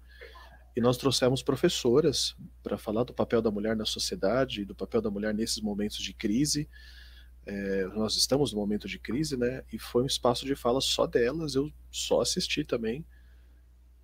[0.76, 5.10] E nós trouxemos professoras para falar do papel da mulher na sociedade, do papel da
[5.10, 6.68] mulher nesses momentos de crise.
[7.46, 9.64] É, nós estamos no momento de crise, né?
[9.72, 13.06] E foi um espaço de fala só delas, eu só assisti também,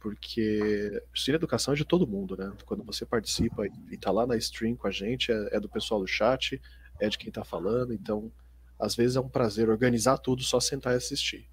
[0.01, 2.51] porque Cine Educação é de todo mundo, né?
[2.65, 6.01] Quando você participa e tá lá na stream com a gente, é, é do pessoal
[6.01, 6.59] do chat,
[6.99, 8.33] é de quem tá falando, então
[8.79, 11.47] às vezes é um prazer organizar tudo, só sentar e assistir.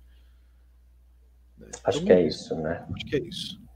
[1.57, 1.69] Né?
[1.83, 2.87] Acho então, que é isso, né?
[2.95, 3.68] Acho que é isso.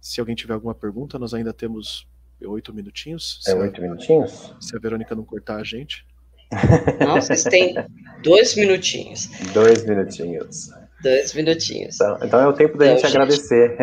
[0.00, 2.06] Se alguém tiver alguma pergunta, nós ainda temos
[2.42, 3.40] oito minutinhos.
[3.46, 4.54] É oito minutinhos?
[4.60, 6.06] Se a Verônica não cortar a gente.
[6.98, 7.76] Não, vocês têm
[8.24, 9.28] dois minutinhos.
[9.52, 10.70] Dois minutinhos.
[11.00, 11.94] Dois minutinhos.
[11.94, 13.76] Então, então é o tempo da então, gente, gente, agradecer.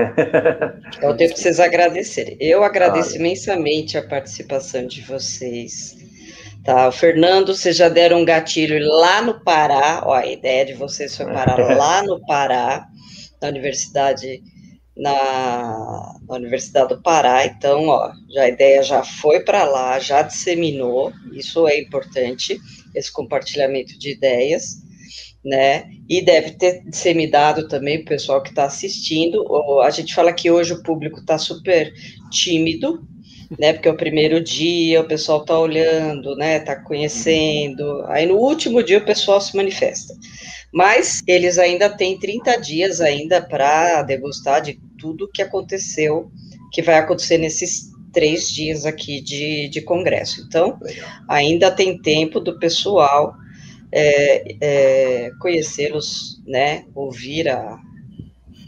[1.01, 2.38] É o tempo de vocês agradecerem.
[2.41, 5.95] Eu agradeço imensamente a participação de vocês.
[6.65, 10.03] Tá, o Fernando, vocês já deram um gatilho lá no Pará.
[10.05, 12.86] Ó, a ideia de vocês foi parar lá no Pará,
[13.41, 14.43] na Universidade
[14.98, 20.22] na, na, Universidade do Pará, então, ó, já a ideia já foi para lá, já
[20.22, 22.60] disseminou, isso é importante,
[22.95, 24.78] esse compartilhamento de ideias,
[25.45, 29.45] né, e deve ter disseminado também o pessoal que está assistindo,
[29.82, 31.93] a gente fala que hoje o público está super
[32.32, 33.08] tímido,
[33.58, 38.36] né, porque é o primeiro dia, o pessoal está olhando, né, está conhecendo, aí no
[38.36, 40.14] último dia o pessoal se manifesta,
[40.74, 46.32] mas eles ainda têm 30 dias ainda para degustar de tudo que aconteceu,
[46.72, 50.41] que vai acontecer nesses três dias aqui de, de congresso.
[50.41, 50.80] Então,
[51.28, 53.36] ainda tem tempo do pessoal
[53.91, 57.80] é, é, conhecê-los, né, ouvir a,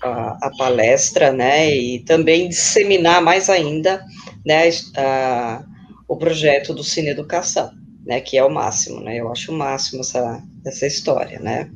[0.02, 4.04] a, a, palestra, né, e também disseminar mais ainda,
[4.46, 5.64] né, a,
[6.08, 7.72] o projeto do Cine Educação,
[8.06, 11.70] né, que é o máximo, né, eu acho o máximo essa, essa história, né.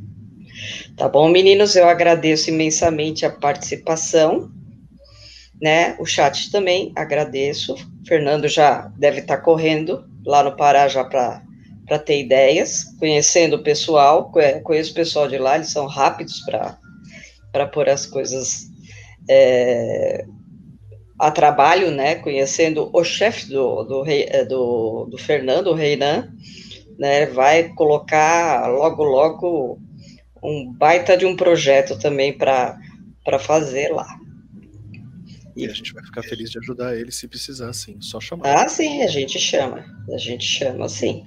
[0.96, 1.76] Tá bom, meninos?
[1.76, 4.52] Eu agradeço imensamente a participação,
[5.62, 5.96] né?
[6.00, 7.74] O chat também agradeço.
[7.74, 13.58] O Fernando já deve estar tá correndo lá no Pará já para ter ideias, conhecendo
[13.58, 14.32] o pessoal,
[14.64, 16.42] conheço o pessoal de lá, eles são rápidos
[17.52, 18.70] para pôr as coisas
[19.30, 20.26] é,
[21.20, 24.04] a trabalho, né, conhecendo o chefe do, do,
[24.48, 26.30] do, do Fernando, o Reinan,
[26.98, 29.80] né, vai colocar logo, logo
[30.44, 32.78] um baita de um projeto também para
[33.40, 34.08] fazer lá.
[35.56, 38.02] E a gente vai ficar feliz de ajudar ele se precisar, sim.
[38.02, 38.64] Só chamar.
[38.64, 39.86] Ah, sim, a gente chama.
[40.12, 41.24] A gente chama, sim.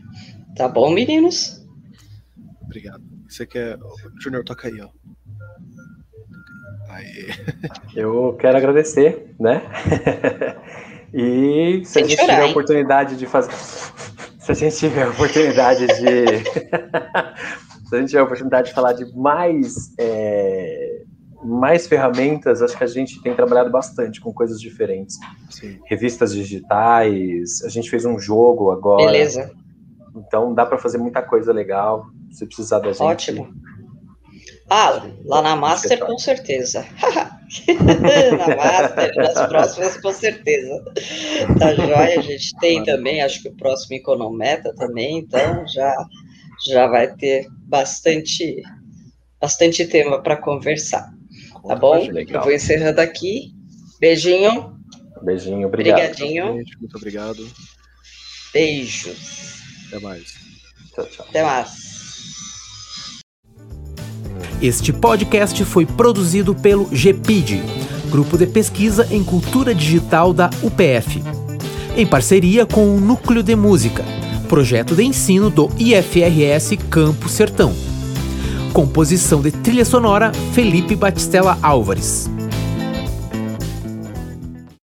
[0.56, 1.64] Tá bom, meninos?
[2.62, 3.02] Obrigado.
[3.28, 3.78] Você quer.
[4.20, 4.88] Júnior, toca aí, ó.
[6.88, 7.28] Aí.
[7.94, 9.62] Eu quero agradecer, né?
[11.14, 13.52] e se Sem a gente chorar, tiver a oportunidade de fazer.
[14.40, 16.44] Se a gente tiver a oportunidade de
[17.86, 21.02] se a gente tiver a oportunidade de falar de mais, é,
[21.42, 25.16] mais ferramentas, acho que a gente tem trabalhado bastante com coisas diferentes.
[25.50, 25.78] Sim.
[25.84, 29.06] Revistas digitais, a gente fez um jogo agora.
[29.06, 29.52] Beleza.
[30.16, 32.06] Então dá para fazer muita coisa legal.
[32.32, 33.02] Se precisar da gente.
[33.02, 33.54] Ótimo.
[34.68, 36.84] Ah, lá na Master com certeza.
[37.68, 40.84] na Master, nas próximas com certeza.
[41.56, 45.94] Tá joia, a gente tem também, acho que o próximo Econometa também, então já,
[46.70, 48.62] já vai ter bastante,
[49.40, 51.12] bastante tema para conversar.
[51.66, 51.96] Tá bom?
[51.98, 53.52] Eu vou encerrando aqui.
[54.00, 54.76] Beijinho.
[55.22, 55.98] Beijinho, obrigado.
[55.98, 56.54] Obrigadinho.
[56.80, 57.48] Muito obrigado.
[58.52, 59.60] Beijos.
[59.88, 60.34] Até mais.
[60.94, 61.26] Tchau, tchau.
[61.28, 61.86] Até mais.
[64.62, 67.60] Este podcast foi produzido pelo GPID,
[68.10, 71.22] Grupo de Pesquisa em Cultura Digital da UPF,
[71.94, 74.02] em parceria com o Núcleo de Música,
[74.46, 77.74] projeto de ensino do IFRS Campo Sertão.
[78.72, 82.30] Composição de trilha sonora Felipe Batistella Álvares.